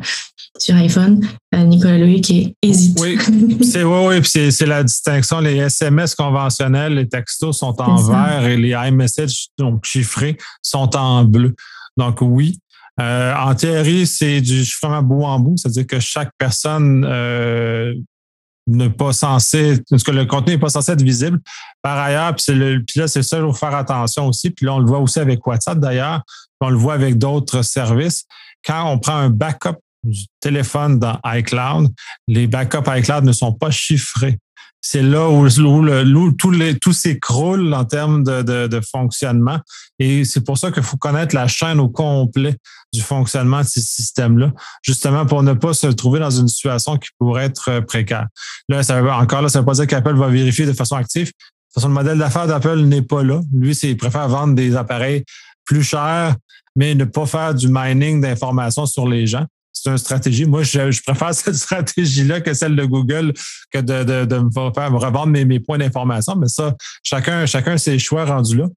sur 0.57 0.75
iPhone. 0.75 1.25
Euh, 1.53 1.63
Nicolas 1.63 1.97
Loïc 1.97 2.23
qui 2.25 2.55
hésite. 2.61 2.97
Oui, 2.99 3.17
c'est 3.63 3.83
oui, 3.83 4.19
oui, 4.21 4.51
c'est 4.51 4.65
la 4.65 4.83
distinction. 4.83 5.39
Les 5.39 5.57
SMS 5.57 6.15
conventionnels, 6.15 6.95
les 6.95 7.07
textos 7.07 7.57
sont 7.57 7.79
en 7.81 7.95
vert 7.95 8.45
et 8.45 8.57
les 8.57 8.69
iMessages, 8.69 9.47
donc 9.57 9.85
chiffrés, 9.85 10.37
sont 10.61 10.95
en 10.95 11.23
bleu. 11.23 11.55
Donc 11.97 12.19
oui. 12.21 12.59
Euh, 12.99 13.33
en 13.35 13.55
théorie, 13.55 14.05
c'est 14.05 14.41
du 14.41 14.65
chiffrement 14.65 15.01
bout 15.01 15.23
en 15.23 15.39
bout, 15.39 15.55
c'est-à-dire 15.57 15.87
que 15.87 15.99
chaque 15.99 16.31
personne 16.37 17.05
euh, 17.07 17.93
n'est 18.67 18.89
pas 18.89 19.13
censé, 19.13 19.81
parce 19.89 20.03
que 20.03 20.11
le 20.11 20.25
contenu 20.25 20.53
n'est 20.53 20.59
pas 20.59 20.69
censé 20.69 20.91
être 20.91 21.01
visible. 21.01 21.39
Par 21.81 21.97
ailleurs, 21.97 22.35
puis, 22.35 22.53
le, 22.53 22.83
puis 22.85 22.99
là, 22.99 23.07
c'est 23.07 23.23
ça, 23.23 23.37
il 23.37 23.43
faut 23.43 23.53
faire 23.53 23.75
attention 23.75 24.27
aussi. 24.27 24.49
Puis 24.49 24.65
là, 24.65 24.73
on 24.73 24.79
le 24.79 24.85
voit 24.85 24.99
aussi 24.99 25.19
avec 25.19 25.45
WhatsApp 25.47 25.79
d'ailleurs, 25.79 26.21
on 26.59 26.69
le 26.69 26.77
voit 26.77 26.93
avec 26.93 27.17
d'autres 27.17 27.61
services. 27.61 28.25
Quand 28.65 28.91
on 28.91 28.99
prend 28.99 29.15
un 29.15 29.29
backup 29.29 29.77
du 30.03 30.25
téléphone 30.39 30.99
dans 30.99 31.19
iCloud, 31.25 31.89
les 32.27 32.47
backups 32.47 32.87
iCloud 32.87 33.23
ne 33.23 33.31
sont 33.31 33.53
pas 33.53 33.71
chiffrés. 33.71 34.37
C'est 34.81 35.01
là 35.01 35.29
où, 35.29 35.45
où, 35.45 36.31
tous, 36.31 36.51
les, 36.51 36.79
tout 36.79 36.93
s'écroule 36.93 37.73
en 37.73 37.83
termes 37.83 38.23
de, 38.23 38.41
de, 38.41 38.67
de, 38.67 38.79
fonctionnement. 38.79 39.59
Et 39.99 40.23
c'est 40.23 40.41
pour 40.41 40.57
ça 40.57 40.71
qu'il 40.71 40.83
faut 40.83 40.95
connaître 40.95 41.35
la 41.35 41.49
chaîne 41.49 41.81
au 41.81 41.89
complet 41.89 42.55
du 42.93 43.01
fonctionnement 43.01 43.59
de 43.59 43.65
ces 43.65 43.81
systèmes-là, 43.81 44.53
justement 44.81 45.25
pour 45.25 45.43
ne 45.43 45.53
pas 45.53 45.73
se 45.73 45.87
trouver 45.87 46.19
dans 46.19 46.31
une 46.31 46.47
situation 46.47 46.97
qui 46.97 47.09
pourrait 47.19 47.45
être 47.45 47.69
euh, 47.69 47.81
précaire. 47.81 48.27
Là, 48.69 48.81
ça 48.81 49.01
veut, 49.01 49.11
encore 49.11 49.41
là, 49.41 49.49
ça 49.49 49.59
ne 49.59 49.63
veut 49.63 49.65
pas 49.65 49.73
dire 49.73 49.87
qu'Apple 49.87 50.15
va 50.15 50.29
vérifier 50.29 50.65
de 50.65 50.73
façon 50.73 50.95
active. 50.95 51.27
De 51.27 51.31
toute 51.31 51.73
façon, 51.75 51.89
le 51.89 51.93
modèle 51.93 52.17
d'affaires 52.17 52.47
d'Apple 52.47 52.79
n'est 52.79 53.01
pas 53.01 53.21
là. 53.21 53.41
Lui, 53.53 53.73
il 53.73 53.97
préfère 53.97 54.29
vendre 54.29 54.55
des 54.55 54.77
appareils 54.77 55.25
plus 55.65 55.83
chers, 55.83 56.35
mais 56.75 56.95
ne 56.95 57.03
pas 57.03 57.25
faire 57.25 57.53
du 57.53 57.67
mining 57.69 58.21
d'informations 58.21 58.85
sur 58.85 59.07
les 59.07 59.27
gens 59.27 59.45
c'est 59.73 59.89
une 59.89 59.97
stratégie. 59.97 60.45
Moi, 60.45 60.63
je, 60.63 61.01
préfère 61.03 61.33
cette 61.33 61.55
stratégie-là 61.55 62.41
que 62.41 62.53
celle 62.53 62.75
de 62.75 62.85
Google 62.85 63.33
que 63.71 63.79
de, 63.79 64.25
de, 64.25 64.37
me 64.37 64.49
faire 64.51 64.91
revendre 64.91 65.27
mes, 65.27 65.45
mes 65.45 65.59
points 65.59 65.77
d'information. 65.77 66.35
Mais 66.35 66.47
ça, 66.47 66.75
chacun, 67.03 67.45
chacun 67.45 67.77
ses 67.77 67.99
choix 67.99 68.25
rendus 68.25 68.57
là. 68.57 68.67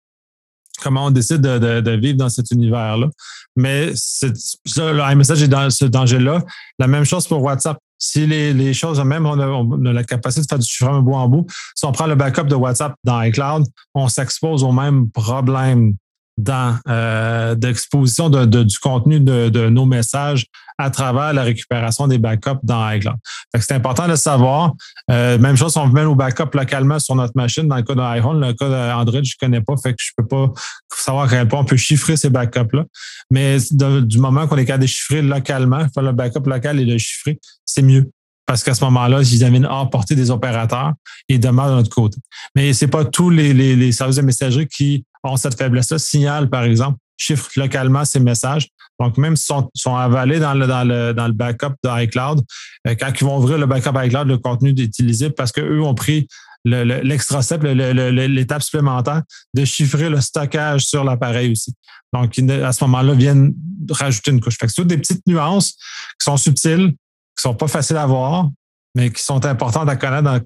Comment 0.83 1.07
on 1.07 1.11
décide 1.11 1.41
de, 1.41 1.81
de 1.81 1.91
vivre 1.93 2.17
dans 2.17 2.29
cet 2.29 2.51
univers-là. 2.51 3.09
Mais 3.55 3.93
c'est, 3.95 4.33
le 4.77 5.13
iMessage 5.13 5.43
est 5.43 5.49
dans 5.49 5.71
ce 5.71 5.85
danger-là. 5.85 6.43
La 6.79 6.87
même 6.87 7.05
chose 7.05 7.27
pour 7.27 7.43
WhatsApp. 7.43 7.79
Si 7.99 8.27
les, 8.27 8.53
les 8.53 8.75
choses, 8.75 8.99
même 9.01 9.27
on 9.27 9.39
a, 9.39 9.47
on 9.47 9.85
a, 9.85 9.93
la 9.93 10.03
capacité 10.03 10.43
de 10.43 10.49
faire 10.49 10.59
du 10.59 10.69
chiffrement 10.69 11.03
bout 11.03 11.15
en 11.15 11.29
bout, 11.29 11.47
si 11.77 11.85
on 11.85 11.93
prend 11.93 12.07
le 12.07 12.17
backup 12.17 12.45
de 12.45 12.57
WhatsApp 12.57 12.95
dans 13.05 13.21
iCloud, 13.23 13.65
on 13.95 14.09
s'expose 14.09 14.65
au 14.65 14.73
même 14.73 15.09
problème 15.11 15.95
dans 16.39 16.79
euh, 16.89 17.55
d'exposition 17.55 18.31
de, 18.31 18.63
du 18.63 18.79
contenu 18.79 19.21
de, 19.21 19.69
nos 19.69 19.85
messages 19.85 20.47
à 20.79 20.91
travers 20.91 21.33
la 21.33 21.43
récupération 21.43 22.09
des 22.09 22.19
backups 22.19 22.59
dans 22.63 22.91
iCloud. 22.91 23.17
C'est 23.61 23.73
important 23.73 24.09
de 24.09 24.17
savoir. 24.17 24.73
Euh, 25.11 25.39
même 25.39 25.57
chose, 25.57 25.77
on 25.77 25.87
met 25.87 26.03
nos 26.03 26.15
backups 26.15 26.55
localement 26.55 26.99
sur 26.99 27.15
notre 27.15 27.35
machine. 27.37 27.69
Dans 27.69 27.77
le 27.77 27.83
cas 27.83 27.95
d'iPhone, 27.95 28.41
le 28.41 28.53
cas 28.55 28.69
d'Android, 28.69 29.21
je 29.23 29.35
ne 29.41 29.47
connais 29.47 29.61
pas, 29.61 29.75
fait 29.77 29.93
que 29.93 30.03
je 30.03 30.11
peux 30.17 30.27
pas 30.27 30.53
savoir 30.93 31.25
à 31.25 31.29
quel 31.29 31.47
point 31.49 31.61
on 31.61 31.65
peut 31.65 31.77
chiffrer 31.77 32.17
ces 32.17 32.31
backups-là. 32.31 32.85
Mais 33.31 33.59
du 33.71 34.19
moment 34.19 34.47
qu'on 34.47 34.57
est 34.57 34.65
capable 34.65 34.85
de 34.85 34.89
chiffrer 34.89 35.23
localement, 35.23 35.87
faire 35.93 36.03
le 36.03 36.13
backup 36.13 36.47
local 36.47 36.81
et 36.81 36.85
le 36.85 36.99
chiffrer, 36.99 37.39
c'est 37.65 37.83
mieux 37.83 38.11
parce 38.47 38.65
qu'à 38.65 38.75
ce 38.75 38.85
moment-là, 38.85 39.21
ils 39.23 39.39
viennent 39.39 39.67
hors 39.67 39.89
portée 39.89 40.15
des 40.15 40.31
opérateurs 40.31 40.93
et 41.29 41.39
demeurent 41.39 41.71
de 41.71 41.77
notre 41.77 41.91
côté. 41.91 42.19
Mais 42.55 42.73
c'est 42.73 42.89
pas 42.89 43.05
tous 43.05 43.31
les, 43.31 43.93
services 43.93 44.17
de 44.17 44.23
messagerie 44.23 44.67
qui 44.67 45.05
ont 45.23 45.37
cette 45.37 45.57
faiblesse-là. 45.57 45.99
Signal, 45.99 46.51
par 46.51 46.65
exemple, 46.65 46.99
chiffre 47.17 47.51
localement 47.57 48.05
ces 48.05 48.21
messages. 48.21 48.69
Donc, 49.01 49.17
même 49.19 49.37
s'ils 49.37 49.47
sont, 49.47 49.71
sont, 49.75 49.97
avalés 49.97 50.39
dans 50.39 50.55
le, 50.55 50.67
dans 50.67 50.85
le, 50.85 51.13
dans 51.13 51.27
le 51.27 51.33
backup 51.33 51.75
d'iCloud, 51.83 52.43
euh, 52.87 52.95
quand 52.99 53.13
ils 53.21 53.25
vont 53.25 53.39
ouvrir 53.39 53.59
le 53.59 53.67
backup 53.67 53.93
iCloud, 53.95 54.29
le 54.29 54.39
contenu 54.39 54.71
est 54.71 54.81
utilisé 54.81 55.31
parce 55.31 55.53
qu'eux 55.53 55.83
ont 55.83 55.95
pris 55.95 56.29
l'extra 56.65 57.43
step, 57.43 57.63
l'étape 57.65 58.63
supplémentaire 58.63 59.23
de 59.53 59.65
chiffrer 59.65 60.09
le 60.09 60.21
stockage 60.21 60.85
sur 60.85 61.03
l'appareil 61.03 61.51
aussi. 61.51 61.75
Donc, 62.13 62.39
à 62.39 62.73
ce 62.73 62.85
moment-là, 62.85 63.15
viennent 63.15 63.55
rajouter 63.91 64.31
une 64.31 64.41
couche. 64.41 64.59
Fait 64.59 64.67
que 64.67 64.73
c'est 64.73 64.83
toutes 64.83 64.89
des 64.89 64.99
petites 64.99 65.27
nuances 65.27 65.73
qui 65.73 66.25
sont 66.25 66.37
subtiles, 66.37 66.95
qui 67.37 67.43
sont 67.43 67.55
pas 67.55 67.69
faciles 67.69 67.97
à 67.97 68.07
voir, 68.07 68.51
mais 68.95 69.11
qui 69.11 69.23
sont 69.23 69.45
importantes 69.45 69.89
à 69.89 69.97
connaître 69.97 70.45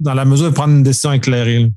dans, 0.00 0.14
la 0.14 0.24
mesure 0.24 0.46
de 0.46 0.54
prendre 0.54 0.74
une 0.74 0.82
décision 0.82 1.12
éclairée. 1.12 1.70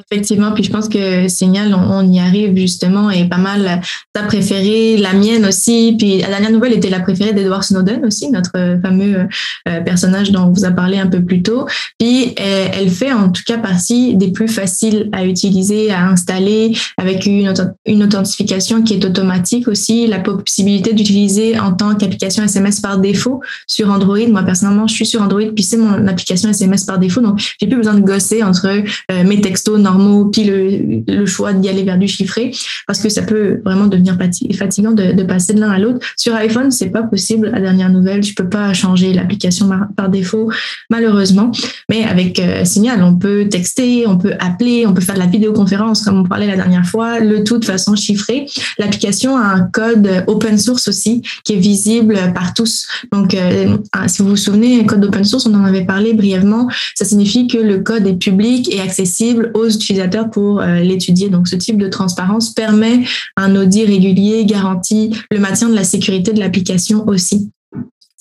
Effectivement, 0.00 0.52
puis 0.52 0.62
je 0.62 0.70
pense 0.70 0.88
que 0.88 1.26
Signal, 1.26 1.74
on, 1.74 2.08
y 2.08 2.20
arrive 2.20 2.56
justement 2.56 3.10
et 3.10 3.28
pas 3.28 3.36
mal 3.36 3.80
ta 4.12 4.22
préférée, 4.22 4.96
la 4.96 5.12
mienne 5.12 5.44
aussi. 5.44 5.96
Puis 5.98 6.18
la 6.18 6.28
dernière 6.28 6.52
nouvelle 6.52 6.72
était 6.72 6.88
la 6.88 7.00
préférée 7.00 7.32
d'Edward 7.32 7.64
Snowden 7.64 8.04
aussi, 8.04 8.30
notre 8.30 8.78
fameux 8.80 9.26
euh, 9.68 9.80
personnage 9.80 10.30
dont 10.30 10.44
on 10.44 10.52
vous 10.52 10.64
a 10.64 10.70
parlé 10.70 10.98
un 10.98 11.08
peu 11.08 11.20
plus 11.24 11.42
tôt. 11.42 11.66
Puis 11.98 12.32
elle 12.36 12.90
fait 12.90 13.12
en 13.12 13.30
tout 13.30 13.42
cas 13.44 13.58
partie 13.58 14.14
des 14.14 14.30
plus 14.30 14.46
faciles 14.46 15.08
à 15.10 15.24
utiliser, 15.24 15.90
à 15.90 16.06
installer, 16.06 16.76
avec 16.96 17.26
une, 17.26 17.52
une 17.84 18.02
authentification 18.04 18.82
qui 18.82 18.94
est 18.94 19.04
automatique 19.04 19.66
aussi, 19.66 20.06
la 20.06 20.20
possibilité 20.20 20.92
d'utiliser 20.92 21.58
en 21.58 21.72
tant 21.72 21.96
qu'application 21.96 22.44
SMS 22.44 22.80
par 22.80 22.98
défaut 22.98 23.40
sur 23.66 23.90
Android. 23.90 24.28
Moi 24.28 24.44
personnellement, 24.44 24.86
je 24.86 24.94
suis 24.94 25.06
sur 25.06 25.22
Android, 25.22 25.50
puis 25.54 25.64
c'est 25.64 25.76
mon 25.76 26.06
application 26.06 26.50
SMS 26.50 26.84
par 26.84 27.00
défaut, 27.00 27.20
donc 27.20 27.40
j'ai 27.60 27.66
plus 27.66 27.78
besoin 27.78 27.94
de 27.94 28.04
gosser 28.04 28.44
entre 28.44 28.68
euh, 28.68 29.24
mes 29.24 29.40
textos 29.40 29.87
normaux, 29.88 30.26
puis 30.26 30.44
le, 30.44 31.26
choix 31.26 31.52
d'y 31.52 31.68
aller 31.68 31.82
vers 31.82 31.98
du 31.98 32.08
chiffré, 32.08 32.52
parce 32.86 33.00
que 33.00 33.08
ça 33.08 33.22
peut 33.22 33.60
vraiment 33.64 33.86
devenir 33.86 34.16
fatigant 34.56 34.92
de, 34.92 35.22
passer 35.22 35.54
de 35.54 35.60
l'un 35.60 35.70
à 35.70 35.78
l'autre. 35.78 35.98
Sur 36.16 36.34
iPhone, 36.34 36.70
c'est 36.70 36.90
pas 36.90 37.02
possible. 37.02 37.50
La 37.50 37.60
dernière 37.60 37.90
nouvelle, 37.90 38.22
je 38.22 38.34
peux 38.34 38.48
pas 38.48 38.72
changer 38.72 39.12
l'application 39.12 39.68
par, 39.96 40.08
défaut, 40.08 40.50
malheureusement. 40.88 41.52
Mais 41.90 42.04
avec 42.04 42.38
euh, 42.38 42.64
Signal, 42.64 43.02
on 43.02 43.14
peut 43.14 43.46
texter, 43.50 44.06
on 44.06 44.16
peut 44.16 44.32
appeler, 44.38 44.86
on 44.86 44.94
peut 44.94 45.02
faire 45.02 45.16
de 45.16 45.20
la 45.20 45.26
vidéoconférence, 45.26 46.02
comme 46.02 46.20
on 46.20 46.24
parlait 46.24 46.46
la 46.46 46.56
dernière 46.56 46.86
fois, 46.86 47.20
le 47.20 47.44
tout 47.44 47.58
de 47.58 47.64
façon 47.64 47.94
chiffrée. 47.94 48.46
L'application 48.78 49.36
a 49.36 49.42
un 49.42 49.60
code 49.60 50.24
open 50.26 50.56
source 50.56 50.88
aussi, 50.88 51.22
qui 51.44 51.54
est 51.54 51.58
visible 51.58 52.18
par 52.34 52.54
tous. 52.54 52.86
Donc, 53.12 53.34
euh, 53.34 53.76
si 54.06 54.22
vous 54.22 54.30
vous 54.30 54.36
souvenez, 54.36 54.80
un 54.80 54.84
code 54.84 55.04
open 55.04 55.24
source, 55.24 55.46
on 55.46 55.54
en 55.54 55.64
avait 55.64 55.84
parlé 55.84 56.14
brièvement. 56.14 56.68
Ça 56.94 57.04
signifie 57.04 57.48
que 57.48 57.58
le 57.58 57.80
code 57.80 58.06
est 58.06 58.16
public 58.16 58.72
et 58.72 58.80
accessible 58.80 59.50
aux 59.54 59.68
utilisateurs 59.82 60.30
pour 60.30 60.60
euh, 60.60 60.80
l'étudier. 60.80 61.28
Donc, 61.28 61.48
ce 61.48 61.56
type 61.56 61.78
de 61.78 61.88
transparence 61.88 62.54
permet 62.54 63.04
un 63.36 63.56
audit 63.56 63.86
régulier, 63.86 64.44
garantit 64.44 65.12
le 65.30 65.38
maintien 65.38 65.68
de 65.68 65.74
la 65.74 65.84
sécurité 65.84 66.32
de 66.32 66.40
l'application 66.40 67.06
aussi. 67.06 67.50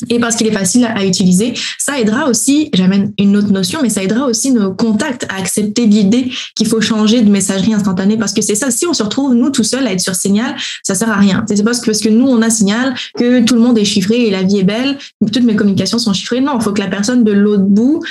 Et 0.09 0.19
parce 0.19 0.35
qu'il 0.35 0.45
est 0.45 0.51
facile 0.51 0.85
à 0.85 1.03
utiliser, 1.03 1.55
ça 1.79 1.99
aidera 1.99 2.29
aussi, 2.29 2.69
j'amène 2.73 3.13
une 3.17 3.35
autre 3.35 3.51
notion, 3.51 3.79
mais 3.81 3.89
ça 3.89 4.03
aidera 4.03 4.27
aussi 4.27 4.51
nos 4.51 4.71
contacts 4.71 5.25
à 5.29 5.37
accepter 5.37 5.87
l'idée 5.87 6.31
qu'il 6.55 6.67
faut 6.67 6.81
changer 6.81 7.21
de 7.21 7.31
messagerie 7.31 7.73
instantanée 7.73 8.15
parce 8.15 8.31
que 8.31 8.43
c'est 8.43 8.53
ça, 8.53 8.69
si 8.69 8.85
on 8.85 8.93
se 8.93 9.01
retrouve, 9.01 9.33
nous, 9.33 9.49
tout 9.49 9.63
seuls 9.63 9.87
à 9.87 9.91
être 9.91 9.99
sur 9.99 10.13
Signal, 10.13 10.55
ça 10.83 10.93
sert 10.93 11.09
à 11.09 11.15
rien. 11.15 11.43
C'est 11.47 11.63
parce 11.63 11.79
que, 11.79 11.87
parce 11.87 11.99
que 11.99 12.09
nous, 12.09 12.27
on 12.27 12.43
a 12.43 12.51
Signal 12.51 12.93
que 13.17 13.43
tout 13.43 13.55
le 13.55 13.61
monde 13.61 13.79
est 13.79 13.85
chiffré 13.85 14.27
et 14.27 14.29
la 14.29 14.43
vie 14.43 14.59
est 14.59 14.63
belle, 14.63 14.99
toutes 15.33 15.43
mes 15.43 15.55
communications 15.55 15.97
sont 15.97 16.13
chiffrées. 16.13 16.41
Non, 16.41 16.59
il 16.59 16.63
faut 16.63 16.73
que 16.73 16.81
la 16.81 16.89
personne 16.89 17.23
de 17.23 17.31
l'autre 17.31 17.63
bout 17.63 18.03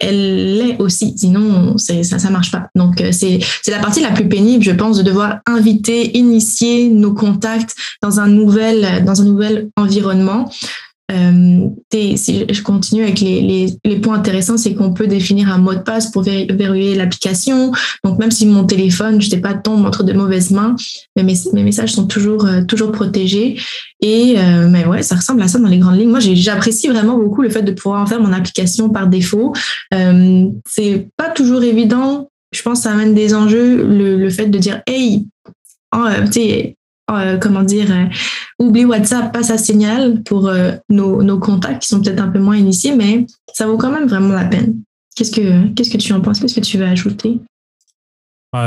elle 0.00 0.56
l'est 0.58 0.76
aussi. 0.78 1.14
Sinon, 1.16 1.76
ça 1.78 2.02
ça 2.02 2.30
marche 2.30 2.50
pas. 2.50 2.68
Donc, 2.74 3.00
euh, 3.00 3.12
c'est 3.12 3.40
la 3.68 3.78
partie 3.78 4.00
la 4.00 4.10
plus 4.10 4.28
pénible, 4.28 4.64
je 4.64 4.72
pense, 4.72 4.98
de 4.98 5.02
devoir 5.02 5.38
inviter, 5.46 6.16
initier 6.16 6.88
nos 6.88 7.12
contacts 7.12 7.74
dans 8.02 8.20
un 8.20 8.28
nouvel, 8.28 9.04
dans 9.04 9.20
un 9.20 9.24
nouvel 9.24 9.68
environnement. 9.76 10.50
Euh, 11.12 11.68
si 11.92 12.46
je 12.50 12.62
continue 12.62 13.02
avec 13.02 13.20
les, 13.20 13.76
points 14.02 14.16
intéressants, 14.16 14.56
c'est 14.56 14.74
qu'on 14.74 14.92
peut 14.92 15.06
définir 15.06 15.52
un 15.52 15.58
mot 15.58 15.74
de 15.74 15.80
passe 15.80 16.10
pour 16.10 16.22
verrouiller 16.22 16.94
l'application. 16.94 17.72
Donc 18.04 18.18
même 18.18 18.30
si 18.30 18.46
mon 18.46 18.64
téléphone, 18.64 19.20
je 19.20 19.28
sais 19.28 19.40
pas, 19.40 19.54
tombe 19.54 19.84
entre 19.84 20.02
de 20.02 20.12
mauvaises 20.12 20.50
mains, 20.50 20.76
mes, 21.16 21.34
mes 21.52 21.62
messages 21.62 21.92
sont 21.92 22.06
toujours 22.06 22.46
euh, 22.46 22.62
protégés. 22.92 23.60
Et 24.00 24.34
euh, 24.38 24.68
mais 24.68 24.86
ouais, 24.86 25.02
ça 25.02 25.16
ressemble 25.16 25.42
à 25.42 25.48
ça 25.48 25.58
dans 25.58 25.68
les 25.68 25.78
grandes 25.78 25.98
lignes. 25.98 26.10
Moi, 26.10 26.20
j'apprécie 26.20 26.88
vraiment 26.88 27.18
beaucoup 27.18 27.42
le 27.42 27.50
fait 27.50 27.62
de 27.62 27.72
pouvoir 27.72 28.02
en 28.02 28.06
faire 28.06 28.20
mon 28.20 28.32
application 28.32 28.88
par 28.90 29.06
défaut. 29.06 29.52
C'est 29.90 31.08
pas 31.16 31.30
toujours 31.30 31.62
évident. 31.62 32.30
Je 32.52 32.62
pense 32.62 32.78
que 32.78 32.84
ça 32.84 32.92
amène 32.92 33.14
des 33.14 33.34
enjeux. 33.34 33.84
Le, 33.84 34.30
fait 34.30 34.46
de 34.46 34.58
dire 34.58 34.82
hey, 34.86 35.26
oh, 35.94 36.06
euh, 37.10 37.36
comment 37.38 37.62
dire, 37.62 37.90
euh, 37.90 38.06
oublie 38.58 38.86
WhatsApp, 38.86 39.32
passe 39.32 39.50
à 39.50 39.58
Signal 39.58 40.22
pour 40.22 40.48
euh, 40.48 40.72
nos, 40.88 41.38
contacts 41.38 41.82
qui 41.82 41.88
sont 41.88 42.00
peut-être 42.00 42.20
un 42.20 42.28
peu 42.28 42.38
moins 42.38 42.56
initiés, 42.56 42.96
mais 42.96 43.26
ça 43.52 43.66
vaut 43.66 43.76
quand 43.76 43.90
même 43.90 44.08
vraiment 44.08 44.34
la 44.34 44.46
peine. 44.46 44.80
Qu'est-ce 45.14 45.30
que, 45.30 45.74
que 45.74 45.98
tu 45.98 46.12
en 46.14 46.20
penses? 46.22 46.40
Qu'est-ce 46.40 46.54
que 46.54 46.64
tu 46.64 46.78
veux 46.78 46.86
ajouter? 46.86 47.40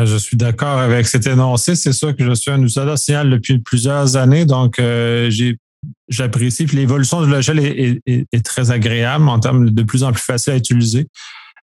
je 0.04 0.18
suis 0.18 0.36
d'accord 0.36 0.80
avec 0.80 1.08
cet 1.08 1.28
énoncé. 1.28 1.74
C'est 1.76 1.94
sûr 1.94 2.14
que 2.14 2.26
je 2.26 2.34
suis 2.34 2.52
un 2.52 2.58
utilisateur 2.58 2.92
de 2.92 2.98
Signal 2.98 3.30
depuis 3.30 3.60
plusieurs 3.60 4.18
années, 4.18 4.46
donc 4.46 4.76
j'ai 4.80 5.58
j'apprécie. 6.10 6.66
l'évolution 6.66 7.24
du 7.24 7.30
logiciel 7.30 7.60
est, 7.60 8.02
est, 8.06 8.28
est, 8.32 8.46
très 8.46 8.72
agréable 8.72 9.30
en 9.30 9.40
termes 9.40 9.70
de 9.70 9.84
plus 9.84 10.04
en 10.04 10.12
plus 10.12 10.22
facile 10.22 10.54
à 10.54 10.58
utiliser. 10.58 11.08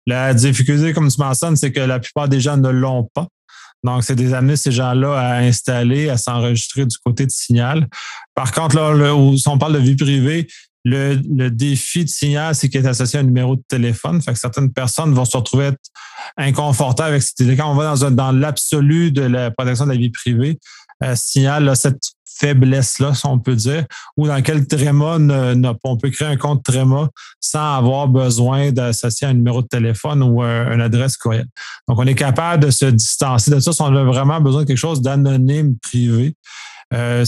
La 0.06 0.32
difficulté, 0.32 0.94
comme 0.94 1.08
tu 1.08 1.20
mentionnes, 1.20 1.56
c'est 1.56 1.70
que 1.70 1.80
la 1.80 1.98
plupart 1.98 2.28
des 2.28 2.40
gens 2.40 2.56
ne 2.56 2.70
l'ont 2.70 3.08
pas. 3.14 3.28
Donc, 3.84 4.02
c'est 4.02 4.16
des 4.16 4.34
amener 4.34 4.56
ces 4.56 4.72
gens-là 4.72 5.12
à 5.16 5.36
installer, 5.36 6.08
à 6.08 6.16
s'enregistrer 6.16 6.86
du 6.86 6.96
côté 6.98 7.26
de 7.26 7.30
Signal. 7.30 7.86
Par 8.34 8.50
contre, 8.52 8.76
là, 8.76 9.36
si 9.36 9.48
on 9.48 9.58
parle 9.58 9.74
de 9.74 9.78
vie 9.78 9.94
privée, 9.94 10.48
le, 10.84 11.48
défi 11.48 12.04
de 12.04 12.08
Signal, 12.08 12.54
c'est 12.54 12.68
qu'il 12.68 12.84
est 12.84 12.88
associé 12.88 13.18
à 13.18 13.22
un 13.22 13.24
numéro 13.24 13.56
de 13.56 13.62
téléphone. 13.68 14.20
Fait 14.20 14.32
que 14.32 14.38
certaines 14.38 14.72
personnes 14.72 15.14
vont 15.14 15.24
se 15.24 15.36
retrouver 15.36 15.70
inconfortables 16.36 17.10
avec 17.10 17.22
cette 17.22 17.56
Quand 17.56 17.70
on 17.70 17.74
va 17.74 17.94
dans, 17.94 18.10
dans 18.10 18.32
l'absolu 18.32 19.12
de 19.12 19.22
la 19.22 19.50
protection 19.50 19.86
de 19.86 19.92
la 19.92 19.98
vie 19.98 20.10
privée, 20.10 20.58
euh, 21.02 21.14
Signal 21.16 21.68
a 21.68 21.74
cette 21.74 22.02
faiblesse-là, 22.24 23.14
si 23.14 23.26
on 23.26 23.38
peut 23.38 23.54
dire, 23.54 23.84
ou 24.16 24.26
dans 24.26 24.42
quel 24.42 24.66
Tréma 24.66 25.18
on 25.84 25.96
peut 25.96 26.10
créer 26.10 26.28
un 26.28 26.36
compte 26.36 26.64
Tréma 26.64 27.08
sans 27.40 27.76
avoir 27.76 28.08
besoin 28.08 28.72
d'associer 28.72 29.26
un 29.26 29.34
numéro 29.34 29.62
de 29.62 29.68
téléphone 29.68 30.22
ou 30.22 30.42
une 30.42 30.80
adresse 30.80 31.16
courriel. 31.16 31.46
Donc, 31.88 31.98
on 31.98 32.06
est 32.06 32.14
capable 32.14 32.64
de 32.64 32.70
se 32.70 32.86
distancer 32.86 33.50
de 33.50 33.60
ça 33.60 33.72
si 33.72 33.82
on 33.82 33.94
a 33.94 34.04
vraiment 34.04 34.40
besoin 34.40 34.62
de 34.62 34.66
quelque 34.66 34.76
chose 34.76 35.02
d'anonyme, 35.02 35.76
privé. 35.80 36.34
Euh, 36.92 37.24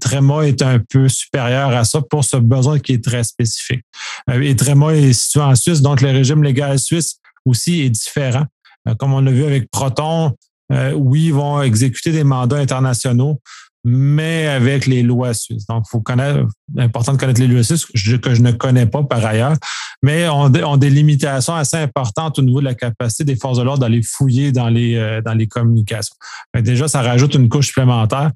Tréma 0.00 0.46
est 0.46 0.62
un 0.62 0.78
peu 0.78 1.08
supérieur 1.08 1.70
à 1.70 1.84
ça 1.84 2.00
pour 2.00 2.24
ce 2.24 2.36
besoin 2.36 2.78
qui 2.78 2.92
est 2.92 3.04
très 3.04 3.24
spécifique. 3.24 3.84
Euh, 4.30 4.40
et 4.40 4.56
Tréma 4.56 4.94
est 4.94 5.12
situé 5.12 5.40
en 5.40 5.54
Suisse, 5.54 5.82
donc 5.82 6.00
le 6.00 6.10
régime 6.10 6.42
légal 6.42 6.78
suisse 6.78 7.16
aussi 7.44 7.82
est 7.82 7.90
différent. 7.90 8.46
Euh, 8.88 8.94
comme 8.94 9.12
on 9.12 9.20
l'a 9.20 9.30
vu 9.30 9.44
avec 9.44 9.70
Proton, 9.70 10.32
euh, 10.72 10.92
oui, 10.92 11.26
ils 11.26 11.34
vont 11.34 11.60
exécuter 11.62 12.12
des 12.12 12.24
mandats 12.24 12.58
internationaux, 12.58 13.40
mais 13.84 14.46
avec 14.46 14.86
les 14.86 15.02
lois 15.02 15.34
suisses. 15.34 15.66
Donc, 15.66 15.84
faut 15.88 16.00
connaître, 16.00 16.46
important 16.78 17.12
de 17.12 17.18
connaître 17.18 17.40
les 17.40 17.46
lois 17.46 17.62
suisses 17.62 17.86
que 17.86 18.34
je, 18.34 18.42
ne 18.42 18.52
connais 18.52 18.86
pas 18.86 19.02
par 19.02 19.24
ailleurs, 19.24 19.56
mais 20.02 20.28
on 20.28 20.50
ont 20.64 20.76
des 20.76 20.90
limitations 20.90 21.54
assez 21.54 21.76
importantes 21.76 22.38
au 22.38 22.42
niveau 22.42 22.60
de 22.60 22.66
la 22.66 22.74
capacité 22.74 23.24
des 23.24 23.36
forces 23.36 23.58
de 23.58 23.62
l'ordre 23.62 23.80
d'aller 23.80 24.02
fouiller 24.02 24.52
dans 24.52 24.68
les, 24.68 24.96
euh, 24.96 25.20
dans 25.22 25.34
les 25.34 25.46
communications. 25.46 26.14
déjà, 26.54 26.88
ça 26.88 27.02
rajoute 27.02 27.34
une 27.34 27.48
couche 27.48 27.68
supplémentaire. 27.68 28.30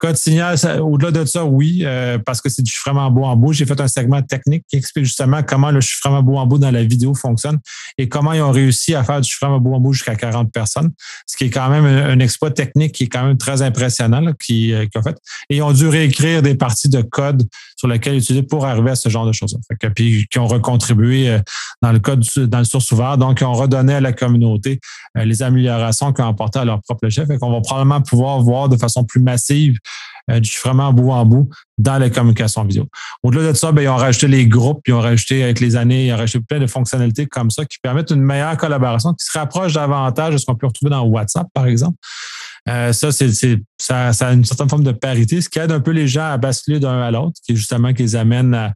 Code 0.00 0.16
signal, 0.16 0.56
au-delà 0.80 1.10
de 1.10 1.26
ça, 1.26 1.44
oui, 1.44 1.82
euh, 1.84 2.18
parce 2.18 2.40
que 2.40 2.48
c'est 2.48 2.62
du 2.62 2.70
chiffrement 2.70 3.10
bout 3.10 3.24
en 3.24 3.36
bout. 3.36 3.52
J'ai 3.52 3.66
fait 3.66 3.78
un 3.82 3.88
segment 3.88 4.22
technique 4.22 4.64
qui 4.66 4.76
explique 4.76 5.04
justement 5.04 5.42
comment 5.42 5.70
le 5.70 5.82
chiffrement 5.82 6.22
bout 6.22 6.36
en 6.36 6.46
bout 6.46 6.56
dans 6.56 6.70
la 6.70 6.82
vidéo 6.82 7.12
fonctionne 7.14 7.58
et 7.98 8.08
comment 8.08 8.32
ils 8.32 8.40
ont 8.40 8.50
réussi 8.50 8.94
à 8.94 9.04
faire 9.04 9.20
du 9.20 9.28
chiffrement 9.28 9.60
bout 9.60 9.74
en 9.74 9.80
bout 9.80 9.92
jusqu'à 9.92 10.16
40 10.16 10.50
personnes, 10.52 10.90
ce 11.26 11.36
qui 11.36 11.44
est 11.44 11.50
quand 11.50 11.68
même 11.68 11.84
un, 11.84 12.18
exploit 12.18 12.50
technique 12.50 12.92
qui 12.92 13.04
est 13.04 13.08
quand 13.08 13.24
même 13.24 13.36
très 13.36 13.60
impressionnant 13.60 14.32
qui, 14.42 14.74
euh. 14.96 15.12
Et 15.48 15.56
ils 15.56 15.62
ont 15.62 15.72
dû 15.72 15.88
réécrire 15.88 16.42
des 16.42 16.54
parties 16.54 16.88
de 16.88 17.02
code 17.02 17.48
sur 17.76 17.88
lesquelles 17.88 18.16
utiliser 18.16 18.42
pour 18.42 18.66
arriver 18.66 18.90
à 18.90 18.96
ce 18.96 19.08
genre 19.08 19.26
de 19.26 19.32
choses. 19.32 19.58
Puis 19.94 20.26
qui 20.30 20.38
ont 20.38 20.46
recontribué 20.46 21.30
euh, 21.30 21.38
dans 21.82 21.92
le 21.92 21.98
code, 21.98 22.24
dans 22.36 22.58
le 22.58 22.64
source 22.64 22.90
ouvert, 22.92 23.18
donc 23.18 23.38
qui 23.38 23.44
ont 23.44 23.52
redonné 23.52 23.94
à 23.94 24.00
la 24.00 24.12
communauté 24.12 24.80
les 25.16 25.42
améliorations 25.42 26.12
qu'ils 26.12 26.24
ont 26.24 26.28
apportées 26.28 26.60
à 26.60 26.64
leur 26.64 26.80
propre 26.82 27.08
chef. 27.08 27.28
et 27.30 27.38
qu'on 27.38 27.50
va 27.50 27.60
probablement 27.60 28.00
pouvoir 28.00 28.40
voir 28.40 28.68
de 28.68 28.76
façon 28.76 29.04
plus 29.04 29.20
massive 29.20 29.78
euh, 30.30 30.40
du 30.40 30.50
chiffrement 30.50 30.92
bout 30.92 31.10
en 31.10 31.24
bout 31.24 31.48
dans 31.78 31.98
les 31.98 32.10
communications 32.10 32.64
vidéo. 32.64 32.86
Au-delà 33.22 33.52
de 33.52 33.56
ça, 33.56 33.72
ben, 33.72 33.82
ils 33.82 33.88
ont 33.88 33.96
rajouté 33.96 34.28
les 34.28 34.46
groupes, 34.46 34.82
ils 34.86 34.94
ont 34.94 35.00
rajouté 35.00 35.42
avec 35.42 35.60
les 35.60 35.76
années, 35.76 36.06
ils 36.06 36.12
ont 36.12 36.16
rajouté 36.16 36.44
plein 36.46 36.58
de 36.58 36.66
fonctionnalités 36.66 37.26
comme 37.26 37.50
ça 37.50 37.64
qui 37.64 37.78
permettent 37.82 38.10
une 38.10 38.22
meilleure 38.22 38.56
collaboration, 38.56 39.14
qui 39.14 39.24
se 39.24 39.36
rapproche 39.36 39.72
davantage 39.72 40.34
de 40.34 40.38
ce 40.38 40.46
qu'on 40.46 40.54
peut 40.54 40.66
retrouver 40.66 40.90
dans 40.90 41.02
WhatsApp, 41.02 41.46
par 41.54 41.66
exemple. 41.66 41.96
Euh, 42.70 42.92
ça, 42.92 43.10
c'est, 43.10 43.30
ça, 43.78 44.08
a 44.08 44.32
une 44.32 44.44
certaine 44.44 44.68
forme 44.68 44.84
de 44.84 44.92
parité, 44.92 45.40
ce 45.40 45.48
qui 45.48 45.58
aide 45.58 45.72
un 45.72 45.80
peu 45.80 45.90
les 45.90 46.06
gens 46.06 46.30
à 46.30 46.36
basculer 46.36 46.78
d'un 46.78 47.00
à 47.02 47.10
l'autre, 47.10 47.36
qui 47.44 47.52
est 47.52 47.56
justement 47.56 47.92
qui 47.92 48.02
les 48.02 48.16
amène 48.16 48.54
à, 48.54 48.72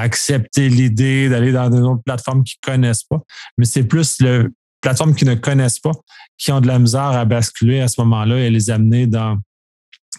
accepter 0.00 0.70
l'idée 0.70 1.28
d'aller 1.28 1.52
dans 1.52 1.70
une 1.70 1.84
autre 1.84 2.02
plateforme 2.04 2.42
qu'ils 2.42 2.58
connaissent 2.62 3.04
pas. 3.04 3.20
Mais 3.58 3.66
c'est 3.66 3.84
plus 3.84 4.18
le 4.20 4.50
plateformes 4.80 5.14
qui 5.14 5.26
ne 5.26 5.34
connaissent 5.34 5.78
pas, 5.78 5.92
qui 6.38 6.50
ont 6.52 6.60
de 6.60 6.66
la 6.66 6.78
misère 6.78 7.02
à 7.02 7.24
basculer 7.26 7.80
à 7.80 7.88
ce 7.88 8.00
moment-là 8.00 8.38
et 8.38 8.50
les 8.50 8.70
amener 8.70 9.06
dans, 9.06 9.38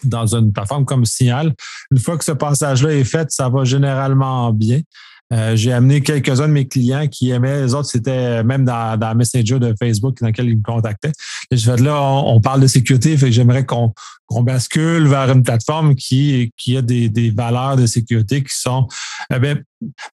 dans 0.04 0.34
une 0.34 0.52
plateforme 0.52 0.84
comme 0.84 1.04
Signal. 1.04 1.52
Une 1.90 1.98
fois 1.98 2.16
que 2.16 2.24
ce 2.24 2.32
passage-là 2.32 2.92
est 2.94 3.04
fait, 3.04 3.30
ça 3.30 3.48
va 3.48 3.64
généralement 3.64 4.52
bien. 4.52 4.80
Euh, 5.32 5.56
j'ai 5.56 5.72
amené 5.72 6.00
quelques-uns 6.00 6.48
de 6.48 6.52
mes 6.52 6.68
clients 6.68 7.06
qui 7.08 7.30
aimaient, 7.30 7.62
les 7.62 7.74
autres, 7.74 7.88
c'était 7.88 8.44
même 8.44 8.64
dans, 8.64 9.14
Messenger 9.16 9.58
de 9.58 9.74
Facebook 9.78 10.20
dans 10.20 10.26
lequel 10.26 10.48
ils 10.48 10.58
me 10.58 10.62
contactaient. 10.62 11.12
Et 11.50 11.56
je 11.56 11.70
fais 11.70 11.80
là, 11.82 12.00
on, 12.02 12.40
parle 12.40 12.60
de 12.60 12.66
sécurité, 12.66 13.16
fait 13.16 13.32
j'aimerais 13.32 13.64
qu'on 13.64 13.92
bascule 14.42 15.08
vers 15.08 15.30
une 15.30 15.42
plateforme 15.42 15.94
qui, 15.94 16.52
qui 16.56 16.76
a 16.76 16.82
des, 16.82 17.08
des 17.08 17.30
valeurs 17.30 17.76
de 17.76 17.86
sécurité 17.86 18.42
qui 18.42 18.54
sont 18.54 18.86
eh 19.34 19.38
bien, 19.38 19.56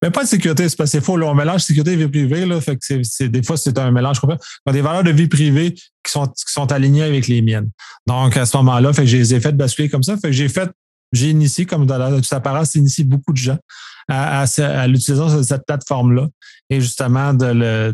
mais 0.01 0.11
pas 0.11 0.23
de 0.23 0.29
sécurité, 0.29 0.67
c'est 0.69 0.77
pas 0.77 0.85
c'est 0.85 1.01
faux. 1.01 1.21
On 1.21 1.35
mélange 1.35 1.61
sécurité 1.61 1.93
et 1.93 1.95
vie 1.95 2.07
privée. 2.07 2.45
Là, 2.45 2.61
fait 2.61 2.77
que 2.77 3.27
des 3.27 3.43
fois, 3.43 3.57
c'est 3.57 3.77
un 3.77 3.91
mélange 3.91 4.19
complète. 4.19 4.41
des 4.71 4.81
valeurs 4.81 5.03
de 5.03 5.11
vie 5.11 5.27
privée 5.27 5.73
qui 5.73 6.11
sont, 6.11 6.27
qui 6.27 6.51
sont 6.51 6.71
alignées 6.71 7.03
avec 7.03 7.27
les 7.27 7.41
miennes. 7.41 7.69
Donc, 8.07 8.37
à 8.37 8.45
ce 8.45 8.57
moment-là, 8.57 8.93
fait 8.93 9.05
je 9.05 9.17
les 9.17 9.33
ai 9.33 9.39
fait 9.39 9.53
basculer 9.53 9.89
comme 9.89 10.03
ça. 10.03 10.17
Fait 10.17 10.33
j'ai 10.33 10.49
fait, 10.49 10.69
j'ai 11.11 11.29
initié, 11.29 11.65
comme 11.65 11.85
dans 11.85 11.97
la, 11.97 12.11
toute 12.11 12.33
apparence, 12.33 12.75
initié 12.75 13.03
beaucoup 13.03 13.33
de 13.33 13.37
gens 13.37 13.57
à, 14.07 14.41
à, 14.43 14.87
l'utilisation 14.87 15.37
de 15.37 15.43
cette 15.43 15.65
plateforme-là 15.65 16.27
et 16.69 16.81
justement 16.81 17.33
de 17.33 17.93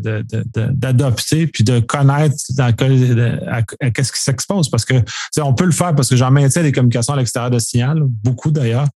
d'adopter 0.70 1.46
puis 1.46 1.64
de 1.64 1.80
connaître 1.80 2.36
dans 2.50 2.72
qu'est-ce 2.72 4.12
qui 4.12 4.22
s'expose 4.22 4.68
parce 4.70 4.84
que 4.84 4.94
on 5.40 5.54
peut 5.54 5.64
le 5.64 5.72
faire 5.72 5.94
parce 5.94 6.08
que 6.08 6.16
j'en 6.16 6.30
maintiens 6.30 6.62
des 6.62 6.72
communications 6.72 7.14
à 7.14 7.16
l'extérieur 7.16 7.50
de 7.50 7.58
Signal, 7.58 8.02
beaucoup 8.04 8.50
d'ailleurs, 8.50 8.88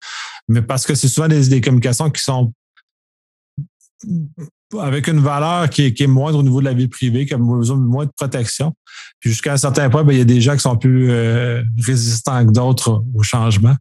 mais 0.48 0.62
parce 0.62 0.86
que 0.86 0.94
c'est 0.94 1.08
souvent 1.08 1.28
des, 1.28 1.48
des 1.48 1.60
communications 1.60 2.10
qui 2.10 2.22
sont 2.22 2.52
avec 4.80 5.06
une 5.08 5.20
valeur 5.20 5.68
qui 5.68 5.86
est, 5.86 6.06
moindre 6.06 6.38
au 6.38 6.42
niveau 6.42 6.60
de 6.60 6.64
la 6.64 6.72
vie 6.72 6.88
privée, 6.88 7.26
qui 7.26 7.34
a 7.34 7.38
besoin 7.38 7.76
de 7.76 7.82
moins 7.82 8.06
de 8.06 8.12
protection. 8.16 8.72
Puis 9.20 9.30
jusqu'à 9.30 9.52
un 9.52 9.56
certain 9.56 9.90
point, 9.90 10.04
ben, 10.04 10.12
il 10.12 10.18
y 10.18 10.22
a 10.22 10.24
des 10.24 10.40
gens 10.40 10.54
qui 10.54 10.60
sont 10.60 10.76
plus 10.76 11.10
euh, 11.10 11.62
résistants 11.84 12.46
que 12.46 12.52
d'autres 12.52 13.04
au 13.14 13.22
changement. 13.22 13.74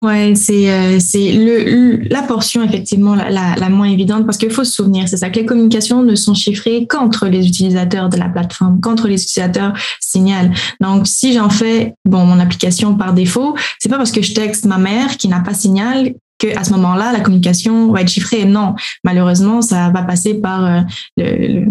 Ouais, 0.00 0.34
c'est 0.36 0.70
euh, 0.70 1.00
c'est 1.00 1.32
le, 1.32 2.08
la 2.08 2.22
portion 2.22 2.62
effectivement 2.62 3.16
la, 3.16 3.56
la, 3.56 3.68
moins 3.68 3.88
évidente 3.88 4.26
parce 4.26 4.38
qu'il 4.38 4.50
faut 4.50 4.62
se 4.62 4.70
souvenir, 4.70 5.08
c'est 5.08 5.16
ça 5.16 5.28
que 5.28 5.40
les 5.40 5.44
communications 5.44 6.04
ne 6.04 6.14
sont 6.14 6.34
chiffrées 6.34 6.86
qu'entre 6.86 7.26
les 7.26 7.44
utilisateurs 7.44 8.08
de 8.08 8.16
la 8.16 8.28
plateforme, 8.28 8.80
qu'entre 8.80 9.08
les 9.08 9.20
utilisateurs 9.20 9.72
Signal. 9.98 10.52
Donc 10.80 11.08
si 11.08 11.32
j'en 11.32 11.50
fais 11.50 11.94
bon 12.04 12.24
mon 12.26 12.38
application 12.38 12.94
par 12.94 13.12
défaut, 13.12 13.56
c'est 13.80 13.88
pas 13.88 13.96
parce 13.96 14.12
que 14.12 14.22
je 14.22 14.34
texte 14.34 14.66
ma 14.66 14.78
mère 14.78 15.16
qui 15.16 15.26
n'a 15.26 15.40
pas 15.40 15.52
Signal 15.52 16.14
que 16.38 16.56
à 16.56 16.62
ce 16.62 16.70
moment-là 16.74 17.10
la 17.12 17.18
communication 17.18 17.90
va 17.90 18.02
être 18.02 18.08
chiffrée. 18.08 18.44
Non, 18.44 18.76
malheureusement 19.02 19.62
ça 19.62 19.90
va 19.90 20.02
passer 20.02 20.34
par 20.34 20.64
euh, 20.64 20.80
le, 21.16 21.60
le 21.60 21.66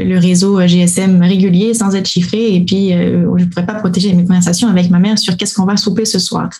réseau 0.00 0.60
GSM 0.60 1.22
régulier 1.22 1.74
sans 1.74 1.94
être 1.94 2.08
chiffré 2.08 2.54
et 2.54 2.60
puis 2.64 2.92
euh, 2.92 3.26
je 3.36 3.44
ne 3.44 3.48
pourrais 3.48 3.66
pas 3.66 3.74
protéger 3.74 4.12
mes 4.12 4.24
conversations 4.24 4.68
avec 4.68 4.90
ma 4.90 4.98
mère 4.98 5.18
sur 5.18 5.36
qu'est-ce 5.36 5.54
qu'on 5.54 5.64
va 5.64 5.76
souper 5.76 6.04
ce 6.04 6.18
soir. 6.18 6.50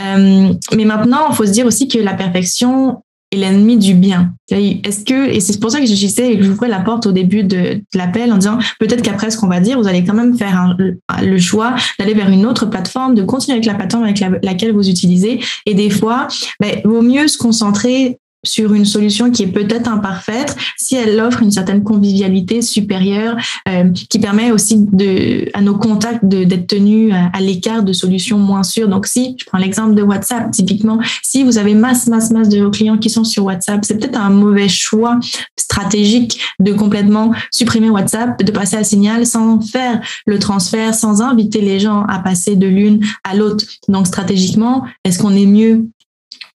Euh, 0.00 0.52
mais 0.76 0.84
maintenant, 0.84 1.28
il 1.30 1.34
faut 1.34 1.46
se 1.46 1.52
dire 1.52 1.66
aussi 1.66 1.88
que 1.88 1.98
la 1.98 2.14
perfection 2.14 3.02
est 3.30 3.36
l'ennemi 3.36 3.76
du 3.76 3.94
bien. 3.94 4.32
Est-ce 4.50 5.04
que 5.04 5.28
et 5.28 5.40
c'est 5.40 5.60
pour 5.60 5.70
ça 5.70 5.80
que 5.80 5.86
je 5.86 5.92
disais 5.92 6.32
et 6.32 6.38
que 6.38 6.44
j'ouvrais 6.44 6.68
la 6.68 6.80
porte 6.80 7.06
au 7.06 7.12
début 7.12 7.44
de, 7.44 7.82
l'appel 7.94 8.32
en 8.32 8.38
disant 8.38 8.58
peut-être 8.80 9.02
qu'après 9.02 9.30
ce 9.30 9.36
qu'on 9.36 9.48
va 9.48 9.60
dire, 9.60 9.78
vous 9.78 9.86
allez 9.86 10.04
quand 10.04 10.14
même 10.14 10.36
faire 10.36 10.76
le 10.78 11.38
choix 11.38 11.74
d'aller 11.98 12.14
vers 12.14 12.30
une 12.30 12.46
autre 12.46 12.66
plateforme, 12.66 13.14
de 13.14 13.22
continuer 13.22 13.56
avec 13.56 13.66
la 13.66 13.74
plateforme 13.74 14.04
avec 14.04 14.22
laquelle 14.42 14.72
vous 14.72 14.88
utilisez 14.88 15.40
et 15.66 15.74
des 15.74 15.90
fois, 15.90 16.28
ben, 16.60 16.80
vaut 16.84 17.02
mieux 17.02 17.28
se 17.28 17.36
concentrer 17.36 18.18
sur 18.44 18.72
une 18.72 18.84
solution 18.84 19.30
qui 19.30 19.42
est 19.42 19.48
peut-être 19.48 19.88
imparfaite, 19.88 20.56
si 20.76 20.94
elle 20.94 21.20
offre 21.20 21.42
une 21.42 21.50
certaine 21.50 21.82
convivialité 21.82 22.62
supérieure, 22.62 23.36
euh, 23.68 23.90
qui 24.08 24.18
permet 24.18 24.52
aussi 24.52 24.78
de, 24.78 25.48
à 25.54 25.60
nos 25.60 25.76
contacts 25.76 26.24
d'être 26.24 26.66
tenus 26.66 27.12
à, 27.32 27.40
l'écart 27.40 27.82
de 27.82 27.92
solutions 27.92 28.38
moins 28.38 28.62
sûres. 28.62 28.88
Donc, 28.88 29.06
si 29.06 29.36
je 29.38 29.44
prends 29.44 29.58
l'exemple 29.58 29.94
de 29.94 30.02
WhatsApp, 30.02 30.50
typiquement, 30.52 31.00
si 31.22 31.42
vous 31.42 31.58
avez 31.58 31.74
masse, 31.74 32.06
masse, 32.06 32.30
masse 32.30 32.48
de 32.48 32.62
vos 32.62 32.70
clients 32.70 32.98
qui 32.98 33.10
sont 33.10 33.24
sur 33.24 33.44
WhatsApp, 33.44 33.84
c'est 33.84 33.98
peut-être 33.98 34.18
un 34.18 34.30
mauvais 34.30 34.68
choix 34.68 35.18
stratégique 35.56 36.40
de 36.60 36.72
complètement 36.72 37.32
supprimer 37.50 37.90
WhatsApp, 37.90 38.42
de 38.42 38.52
passer 38.52 38.76
à 38.76 38.84
Signal 38.84 39.26
sans 39.26 39.60
faire 39.60 40.00
le 40.26 40.38
transfert, 40.38 40.94
sans 40.94 41.22
inviter 41.22 41.60
les 41.60 41.80
gens 41.80 42.04
à 42.04 42.18
passer 42.20 42.56
de 42.56 42.66
l'une 42.66 43.04
à 43.24 43.34
l'autre. 43.34 43.64
Donc, 43.88 44.06
stratégiquement, 44.06 44.84
est-ce 45.04 45.18
qu'on 45.18 45.34
est 45.34 45.46
mieux 45.46 45.88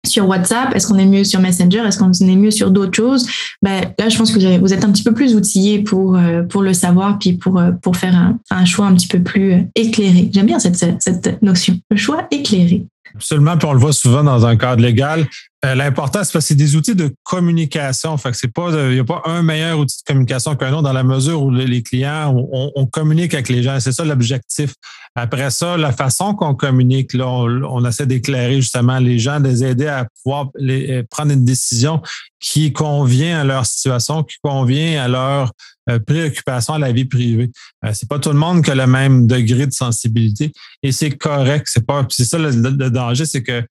sur 0.06 0.28
WhatsApp 0.28 0.76
Est-ce 0.76 0.88
qu'on 0.88 0.98
est 0.98 1.06
mieux 1.06 1.24
sur 1.24 1.39
Messenger 1.39 1.80
Est-ce 1.86 1.98
qu'on 1.98 2.12
est 2.12 2.36
mieux 2.36 2.52
sur 2.52 2.72
d'autres 2.72 2.96
choses 2.96 3.28
ben, 3.62 3.82
Là, 3.98 4.10
je 4.10 4.18
pense 4.18 4.32
que 4.32 4.60
vous 4.60 4.74
êtes 4.74 4.84
un 4.84 4.92
petit 4.92 5.04
peu 5.04 5.13
plus 5.13 5.36
outillé 5.36 5.80
pour, 5.80 6.16
euh, 6.16 6.44
pour 6.44 6.62
le 6.62 6.74
savoir, 6.74 7.18
puis 7.20 7.34
pour, 7.34 7.60
euh, 7.60 7.72
pour 7.82 7.96
faire 7.96 8.16
un, 8.16 8.38
un 8.52 8.66
choix 8.66 8.86
un 8.86 8.94
petit 8.94 9.08
peu 9.08 9.22
plus 9.22 9.54
euh, 9.54 9.60
éclairé. 9.76 10.30
J'aime 10.34 10.46
bien 10.46 10.60
cette, 10.60 11.02
cette 11.02 11.42
notion, 11.42 11.80
le 11.89 11.98
choix 11.98 12.28
éclairé. 12.32 12.86
Absolument, 13.16 13.58
puis 13.58 13.68
on 13.68 13.74
le 13.74 13.80
voit 13.80 13.94
souvent 13.94 14.24
dans 14.24 14.46
un 14.46 14.56
cadre 14.56 14.82
légal. 14.82 15.28
Euh, 15.65 15.76
l'important, 15.76 16.23
c'est 16.23 16.34
que 16.34 16.39
c'est 16.41 16.56
des 16.56 16.76
outils 16.76 16.95
de 16.95 17.13
communication. 17.23 18.17
Fait 18.17 18.32
que 18.32 18.38
c'est 18.38 18.52
pas, 18.52 18.69
il 18.89 18.95
n'y 18.95 18.99
a 18.99 19.06
pas 19.06 19.21
un 19.26 19.43
meilleur 19.43 19.80
outil 19.80 19.97
de 19.99 20.04
communication 20.06 20.56
qu'un 20.56 20.73
autre 20.73 20.84
dans 20.84 20.93
la 20.93 21.04
mesure 21.04 21.41
où 21.41 21.52
les 21.52 21.82
clients, 21.82 22.36
on, 22.36 22.86
communique 22.88 23.34
avec 23.34 23.47
les 23.47 23.63
gens. 23.63 23.80
C'est 23.80 23.93
ça 23.93 24.04
l'objectif. 24.04 24.73
Après 25.15 25.52
ça, 25.52 25.78
la 25.78 25.93
façon 25.93 26.34
qu'on 26.34 26.54
communique, 26.54 27.13
là, 27.13 27.28
on, 27.28 27.86
essaie 27.86 28.06
d'éclairer 28.06 28.56
justement 28.56 28.99
les 28.99 29.19
gens, 29.19 29.39
de 29.39 29.47
les 29.47 29.63
aider 29.63 29.88
à 29.88 30.06
pouvoir 30.21 30.49
euh, 30.60 31.04
prendre 31.10 31.32
une 31.32 31.45
décision 31.45 32.02
qui 32.41 32.73
convient 32.73 33.39
à 33.39 33.43
leur 33.45 33.65
situation, 33.65 34.23
qui 34.23 34.36
convient 34.43 35.02
à 35.02 35.08
leur 35.08 35.52
euh, 35.89 35.99
préoccupation 35.99 36.73
à 36.73 36.80
la 36.80 36.91
vie 36.91 37.06
privée. 37.06 37.52
c'est 37.93 38.10
pas 38.10 38.19
tout 38.19 38.32
le 38.32 38.38
monde 38.38 38.63
qui 38.63 38.71
a 38.71 38.76
le 38.76 38.88
même 38.88 39.28
degré 39.28 39.65
de 39.67 39.71
sensibilité 39.71 40.52
et 40.82 40.91
c'est 40.91 41.12
correct. 41.12 41.67
C'est 41.69 41.86
pas, 41.86 42.06
c'est 42.10 42.26
ça 42.26 42.38
le 42.38 42.89
danger, 42.89 43.26
c'est 43.26 43.43
que 43.43 43.63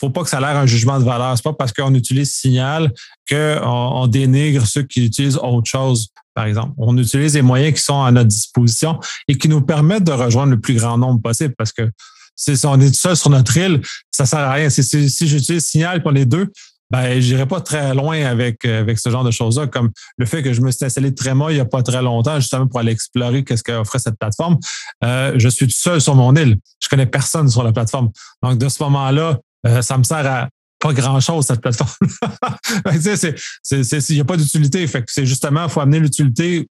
faut 0.00 0.10
pas 0.10 0.22
que 0.22 0.28
ça 0.28 0.38
ait 0.38 0.40
l'air 0.40 0.56
un 0.56 0.66
jugement 0.66 0.98
de 0.98 1.04
valeur. 1.04 1.36
C'est 1.36 1.44
pas 1.44 1.52
parce 1.52 1.72
qu'on 1.72 1.94
utilise 1.94 2.32
Signal 2.32 2.92
qu'on 3.28 3.60
on 3.62 4.06
dénigre 4.06 4.66
ceux 4.66 4.82
qui 4.82 5.04
utilisent 5.04 5.36
autre 5.36 5.68
chose, 5.68 6.08
par 6.34 6.46
exemple. 6.46 6.72
On 6.78 6.96
utilise 6.96 7.34
les 7.34 7.42
moyens 7.42 7.74
qui 7.74 7.82
sont 7.82 8.02
à 8.02 8.10
notre 8.10 8.28
disposition 8.28 8.98
et 9.26 9.36
qui 9.36 9.48
nous 9.48 9.60
permettent 9.60 10.04
de 10.04 10.12
rejoindre 10.12 10.52
le 10.52 10.60
plus 10.60 10.74
grand 10.74 10.98
nombre 10.98 11.20
possible 11.20 11.54
parce 11.56 11.72
que 11.72 11.90
si 12.36 12.66
on 12.66 12.80
est 12.80 12.94
seul 12.94 13.16
sur 13.16 13.30
notre 13.30 13.56
île, 13.56 13.82
ça 14.10 14.24
sert 14.24 14.38
à 14.38 14.52
rien. 14.52 14.70
Si, 14.70 14.82
j'utilise 15.26 15.66
Signal 15.66 16.02
pour 16.02 16.12
les 16.12 16.24
deux, 16.24 16.52
ben, 16.90 17.20
j'irai 17.20 17.46
pas 17.46 17.60
très 17.60 17.92
loin 17.94 18.24
avec, 18.24 18.64
avec 18.64 18.98
ce 18.98 19.10
genre 19.10 19.24
de 19.24 19.30
choses-là, 19.30 19.66
comme 19.66 19.90
le 20.16 20.24
fait 20.24 20.42
que 20.42 20.52
je 20.54 20.62
me 20.62 20.70
suis 20.70 20.84
installé 20.84 21.14
très 21.14 21.34
mal 21.34 21.50
il 21.50 21.56
n'y 21.56 21.60
a 21.60 21.66
pas 21.66 21.82
très 21.82 22.00
longtemps, 22.00 22.40
justement 22.40 22.66
pour 22.66 22.80
aller 22.80 22.92
explorer 22.92 23.44
qu'est-ce 23.44 23.62
qu'offrait 23.62 23.98
cette 23.98 24.18
plateforme. 24.18 24.56
Euh, 25.04 25.34
je 25.36 25.48
suis 25.48 25.66
tout 25.66 25.76
seul 25.76 26.00
sur 26.00 26.14
mon 26.14 26.34
île. 26.34 26.56
Je 26.80 26.88
connais 26.88 27.06
personne 27.06 27.50
sur 27.50 27.62
la 27.62 27.72
plateforme. 27.72 28.10
Donc, 28.42 28.56
de 28.56 28.68
ce 28.68 28.82
moment-là, 28.84 29.38
euh, 29.66 29.82
ça 29.82 29.98
me 29.98 30.04
sert 30.04 30.26
à 30.26 30.48
pas 30.80 30.92
grand-chose, 30.92 31.46
cette 31.46 31.60
plateforme. 31.60 31.90
Il 32.92 34.14
n'y 34.14 34.20
a 34.20 34.24
pas 34.24 34.36
d'utilité. 34.36 34.86
C'est 35.08 35.26
justement, 35.26 35.64
il 35.64 35.70
faut 35.70 35.80
amener 35.80 35.98
l'utilité 35.98 36.68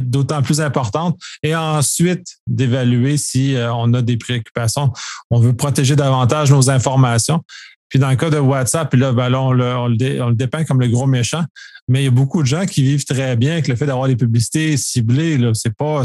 d'autant 0.00 0.42
plus 0.42 0.60
importante. 0.60 1.18
Et 1.42 1.54
ensuite, 1.54 2.26
d'évaluer 2.46 3.16
si 3.16 3.54
euh, 3.54 3.72
on 3.74 3.92
a 3.94 4.02
des 4.02 4.16
préoccupations. 4.16 4.92
On 5.30 5.38
veut 5.38 5.54
protéger 5.54 5.96
davantage 5.96 6.50
nos 6.50 6.70
informations. 6.70 7.42
Puis 7.88 7.98
dans 7.98 8.10
le 8.10 8.16
cas 8.16 8.30
de 8.30 8.38
WhatsApp, 8.38 8.90
puis 8.90 8.98
là, 8.98 9.12
ben 9.12 9.32
on, 9.34 9.52
le, 9.52 10.34
dépeint 10.34 10.64
comme 10.64 10.80
le 10.80 10.88
gros 10.88 11.06
méchant. 11.06 11.44
Mais 11.88 12.02
il 12.02 12.04
y 12.04 12.08
a 12.08 12.12
beaucoup 12.12 12.42
de 12.42 12.46
gens 12.46 12.64
qui 12.64 12.82
vivent 12.82 13.04
très 13.04 13.36
bien 13.36 13.52
avec 13.52 13.68
le 13.68 13.76
fait 13.76 13.86
d'avoir 13.86 14.08
des 14.08 14.16
publicités 14.16 14.76
ciblées. 14.76 15.38
C'est 15.52 15.76
pas, 15.76 16.02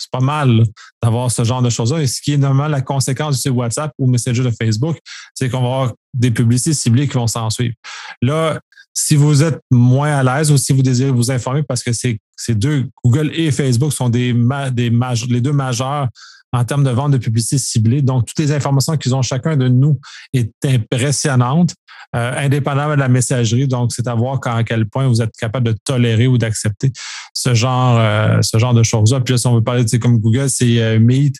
c'est 0.00 0.10
pas 0.10 0.20
mal 0.20 0.64
d'avoir 1.02 1.30
ce 1.30 1.44
genre 1.44 1.62
de 1.62 1.70
choses-là. 1.70 2.00
Et 2.00 2.06
ce 2.06 2.20
qui 2.20 2.32
est 2.32 2.36
normalement 2.36 2.68
la 2.68 2.80
conséquence 2.80 3.42
du 3.42 3.50
WhatsApp 3.50 3.92
ou 3.98 4.10
Messenger 4.10 4.42
de 4.42 4.50
Facebook, 4.50 4.98
c'est 5.34 5.48
qu'on 5.48 5.60
va 5.60 5.66
avoir 5.66 5.92
des 6.14 6.30
publicités 6.30 6.74
ciblées 6.74 7.06
qui 7.06 7.14
vont 7.14 7.26
s'en 7.26 7.50
suivre. 7.50 7.74
Là, 8.22 8.58
si 8.92 9.16
vous 9.16 9.42
êtes 9.42 9.60
moins 9.70 10.16
à 10.16 10.22
l'aise 10.22 10.50
ou 10.50 10.56
si 10.56 10.72
vous 10.72 10.82
désirez 10.82 11.10
vous 11.10 11.30
informer 11.30 11.62
parce 11.62 11.82
que 11.82 11.92
ces 11.92 12.18
deux, 12.50 12.88
Google 13.04 13.30
et 13.34 13.50
Facebook 13.50 13.92
sont 13.92 14.08
des, 14.08 14.34
des 14.72 14.90
les 15.28 15.40
deux 15.40 15.52
majeurs 15.52 16.08
en 16.52 16.64
termes 16.64 16.84
de 16.84 16.90
vente 16.90 17.12
de 17.12 17.18
publicité 17.18 17.58
ciblée. 17.58 18.02
Donc, 18.02 18.26
toutes 18.26 18.38
les 18.38 18.52
informations 18.52 18.96
qu'ils 18.96 19.14
ont 19.14 19.22
chacun 19.22 19.56
de 19.56 19.68
nous 19.68 20.00
est 20.32 20.52
impressionnante, 20.64 21.74
euh, 22.16 22.32
indépendamment 22.36 22.94
de 22.94 23.00
la 23.00 23.08
messagerie. 23.08 23.68
Donc, 23.68 23.92
c'est 23.92 24.08
à 24.08 24.14
voir 24.14 24.40
à 24.44 24.64
quel 24.64 24.86
point 24.86 25.06
vous 25.06 25.22
êtes 25.22 25.34
capable 25.38 25.66
de 25.66 25.76
tolérer 25.84 26.26
ou 26.26 26.38
d'accepter 26.38 26.92
ce 27.34 27.54
genre, 27.54 27.98
euh, 27.98 28.42
ce 28.42 28.58
genre 28.58 28.74
de 28.74 28.82
choses-là. 28.82 29.20
Puis 29.20 29.34
là, 29.34 29.38
si 29.38 29.46
on 29.46 29.54
veut 29.54 29.62
parler, 29.62 29.84
de 29.84 29.96
comme 29.98 30.18
Google, 30.18 30.50
c'est 30.50 30.80
euh, 30.80 30.98
Meet, 30.98 31.36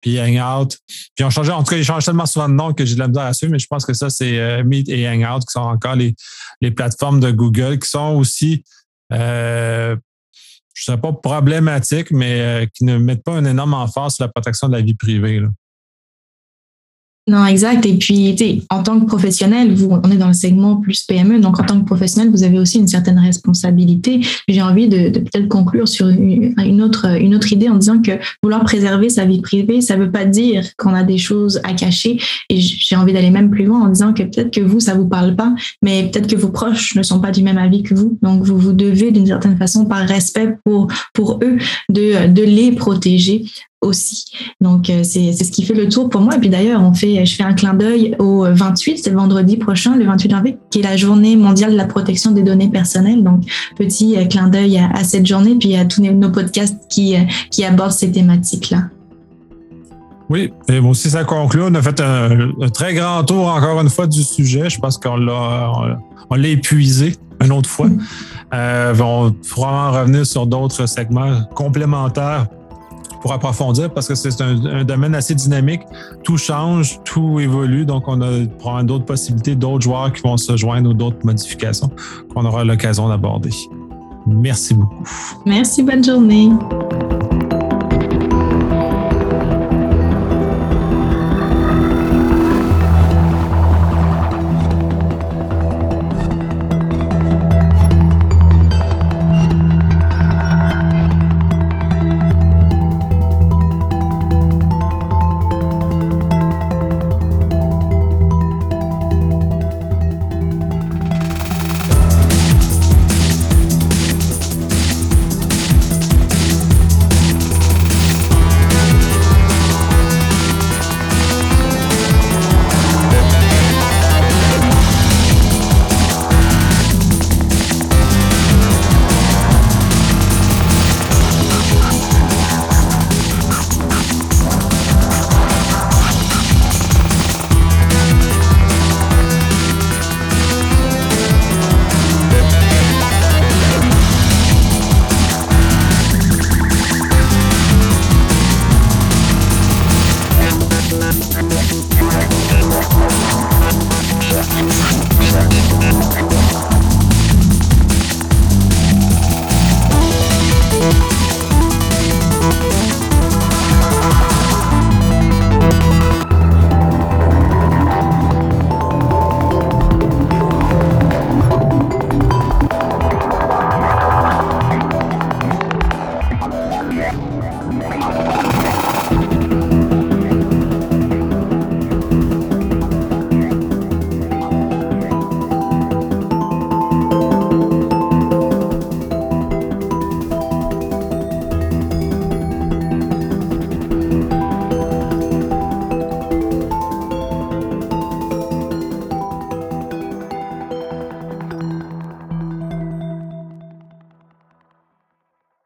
puis 0.00 0.20
Hangout. 0.20 0.76
Puis 1.14 1.24
on 1.24 1.30
changeait, 1.30 1.52
en 1.52 1.62
tout 1.62 1.70
cas, 1.70 1.76
ils 1.76 1.84
changent 1.84 2.04
tellement 2.04 2.26
souvent 2.26 2.48
de 2.48 2.54
nom 2.54 2.72
que 2.72 2.84
j'ai 2.84 2.94
de 2.94 3.00
la 3.00 3.08
misère 3.08 3.24
à 3.24 3.32
suivre, 3.32 3.52
mais 3.52 3.58
je 3.58 3.66
pense 3.66 3.84
que 3.84 3.94
ça, 3.94 4.10
c'est 4.10 4.62
Meet 4.64 4.88
et 4.88 5.08
Hangout 5.08 5.40
qui 5.40 5.52
sont 5.52 5.60
encore 5.60 5.96
les, 5.96 6.14
les 6.60 6.70
plateformes 6.70 7.20
de 7.20 7.30
Google 7.30 7.78
qui 7.78 7.88
sont 7.88 8.14
aussi 8.16 8.62
euh, 9.12 9.96
je 10.74 10.90
ne 10.90 10.96
sais 10.96 11.00
pas 11.00 11.12
problématique, 11.12 12.10
mais 12.10 12.40
euh, 12.40 12.66
qui 12.72 12.84
ne 12.84 12.98
mettent 12.98 13.24
pas 13.24 13.32
un 13.32 13.44
énorme 13.44 13.74
emphase 13.74 14.14
sur 14.14 14.24
la 14.24 14.28
protection 14.28 14.68
de 14.68 14.74
la 14.74 14.80
vie 14.80 14.94
privée. 14.94 15.42
Non, 17.26 17.44
exact. 17.44 17.84
Et 17.84 17.98
puis, 17.98 18.64
en 18.70 18.82
tant 18.82 18.98
que 18.98 19.04
professionnel, 19.04 19.74
vous, 19.74 19.90
on 19.90 20.10
est 20.10 20.16
dans 20.16 20.28
le 20.28 20.32
segment 20.32 20.76
plus 20.76 21.02
PME, 21.02 21.40
donc 21.40 21.60
en 21.60 21.64
tant 21.64 21.78
que 21.78 21.84
professionnel, 21.84 22.30
vous 22.30 22.42
avez 22.42 22.58
aussi 22.58 22.78
une 22.78 22.88
certaine 22.88 23.18
responsabilité. 23.18 24.20
J'ai 24.48 24.62
envie 24.62 24.88
de, 24.88 25.10
peut-être 25.10 25.48
conclure 25.48 25.86
sur 25.86 26.08
une, 26.08 26.82
autre, 26.82 27.06
idée 27.52 27.68
en 27.68 27.76
disant 27.76 28.00
que 28.00 28.12
vouloir 28.42 28.64
préserver 28.64 29.08
sa 29.08 29.24
vie 29.24 29.40
privée, 29.40 29.80
ça 29.80 29.96
ne 29.96 30.04
veut 30.04 30.10
pas 30.10 30.24
dire 30.24 30.64
qu'on 30.76 30.94
a 30.94 31.02
des 31.02 31.18
choses 31.18 31.60
à 31.64 31.72
cacher. 31.72 32.20
Et 32.48 32.60
j'ai 32.60 32.96
envie 32.96 33.12
d'aller 33.12 33.30
même 33.30 33.50
plus 33.50 33.64
loin 33.64 33.82
en 33.82 33.88
disant 33.88 34.12
que 34.12 34.22
peut-être 34.22 34.52
que 34.52 34.60
vous, 34.60 34.80
ça 34.80 34.94
vous 34.94 35.08
parle 35.08 35.36
pas, 35.36 35.54
mais 35.82 36.10
peut-être 36.10 36.28
que 36.28 36.36
vos 36.36 36.50
proches 36.50 36.94
ne 36.94 37.02
sont 37.02 37.20
pas 37.20 37.30
du 37.30 37.42
même 37.42 37.58
avis 37.58 37.82
que 37.82 37.94
vous. 37.94 38.18
Donc, 38.22 38.42
vous 38.42 38.58
vous 38.58 38.72
devez 38.72 39.10
d'une 39.10 39.26
certaine 39.26 39.56
façon, 39.56 39.86
par 39.86 40.06
respect 40.06 40.56
pour, 40.64 40.88
pour 41.14 41.40
eux, 41.42 41.58
de, 41.88 42.28
de 42.28 42.42
les 42.42 42.72
protéger 42.72 43.44
aussi. 43.80 44.24
Donc, 44.60 44.90
euh, 44.90 45.02
c'est 45.04 45.32
ce 45.32 45.50
qui 45.50 45.64
fait 45.64 45.74
le 45.74 45.88
tour 45.88 46.08
pour 46.08 46.20
moi. 46.20 46.36
Et 46.36 46.38
puis 46.38 46.48
d'ailleurs, 46.48 46.82
on 46.82 46.94
fait, 46.94 47.24
je 47.24 47.34
fais 47.36 47.44
un 47.44 47.54
clin 47.54 47.74
d'œil 47.74 48.16
au 48.18 48.44
28, 48.44 48.98
c'est 48.98 49.10
le 49.10 49.16
vendredi 49.16 49.56
prochain, 49.56 49.96
le 49.96 50.04
28 50.04 50.30
janvier, 50.30 50.58
qui 50.70 50.80
est 50.80 50.82
la 50.82 50.96
journée 50.96 51.36
mondiale 51.36 51.72
de 51.72 51.76
la 51.76 51.86
protection 51.86 52.32
des 52.32 52.42
données 52.42 52.68
personnelles. 52.68 53.22
Donc, 53.22 53.42
petit 53.76 54.16
euh, 54.16 54.24
clin 54.24 54.48
d'œil 54.48 54.78
à, 54.78 55.04
cette 55.04 55.26
journée, 55.26 55.54
puis 55.54 55.76
à 55.76 55.84
tous 55.84 56.02
nos 56.02 56.30
podcasts 56.30 56.78
qui, 56.88 57.16
euh, 57.16 57.20
qui 57.50 57.64
abordent 57.64 57.92
ces 57.92 58.10
thématiques-là. 58.10 58.84
Oui, 60.28 60.52
et 60.68 60.80
moi 60.80 60.90
aussi, 60.90 61.08
ça 61.08 61.24
conclut. 61.24 61.62
On 61.62 61.74
a 61.74 61.80
fait 61.80 62.00
un, 62.00 62.68
très 62.74 62.92
grand 62.94 63.24
tour, 63.24 63.46
encore 63.46 63.80
une 63.80 63.88
fois, 63.88 64.06
du 64.06 64.22
sujet. 64.22 64.68
Je 64.68 64.78
pense 64.78 64.98
qu'on 64.98 65.16
l'a, 65.16 65.72
on, 66.28 66.34
l'a 66.34 66.48
épuisé 66.48 67.14
une 67.42 67.52
autre 67.52 67.70
fois. 67.70 67.86
Mm. 67.86 69.00
on 69.00 69.32
pourra 69.48 69.88
en 69.88 69.92
revenir 70.00 70.26
sur 70.26 70.46
d'autres 70.46 70.86
segments 70.86 71.44
complémentaires 71.54 72.46
pour 73.20 73.32
approfondir 73.32 73.92
parce 73.92 74.08
que 74.08 74.14
c'est 74.14 74.40
un, 74.40 74.84
domaine 74.84 75.14
assez 75.14 75.34
dynamique. 75.34 75.82
Tout 76.22 76.36
change, 76.36 77.00
tout 77.04 77.40
évolue. 77.40 77.84
Donc, 77.84 78.04
on 78.06 78.20
a 78.20 78.82
d'autres 78.82 79.04
possibilités, 79.04 79.54
d'autres 79.54 79.82
joueurs 79.82 80.12
qui 80.12 80.22
vont 80.22 80.36
se 80.36 80.56
joindre 80.56 80.90
ou 80.90 80.94
d'autres 80.94 81.24
modifications 81.24 81.90
qu'on 82.34 82.44
aura 82.44 82.64
l'occasion 82.64 83.08
d'aborder. 83.08 83.50
Merci 84.26 84.74
beaucoup. 84.74 85.04
Merci, 85.46 85.82
bonne 85.82 86.04
journée. 86.04 86.50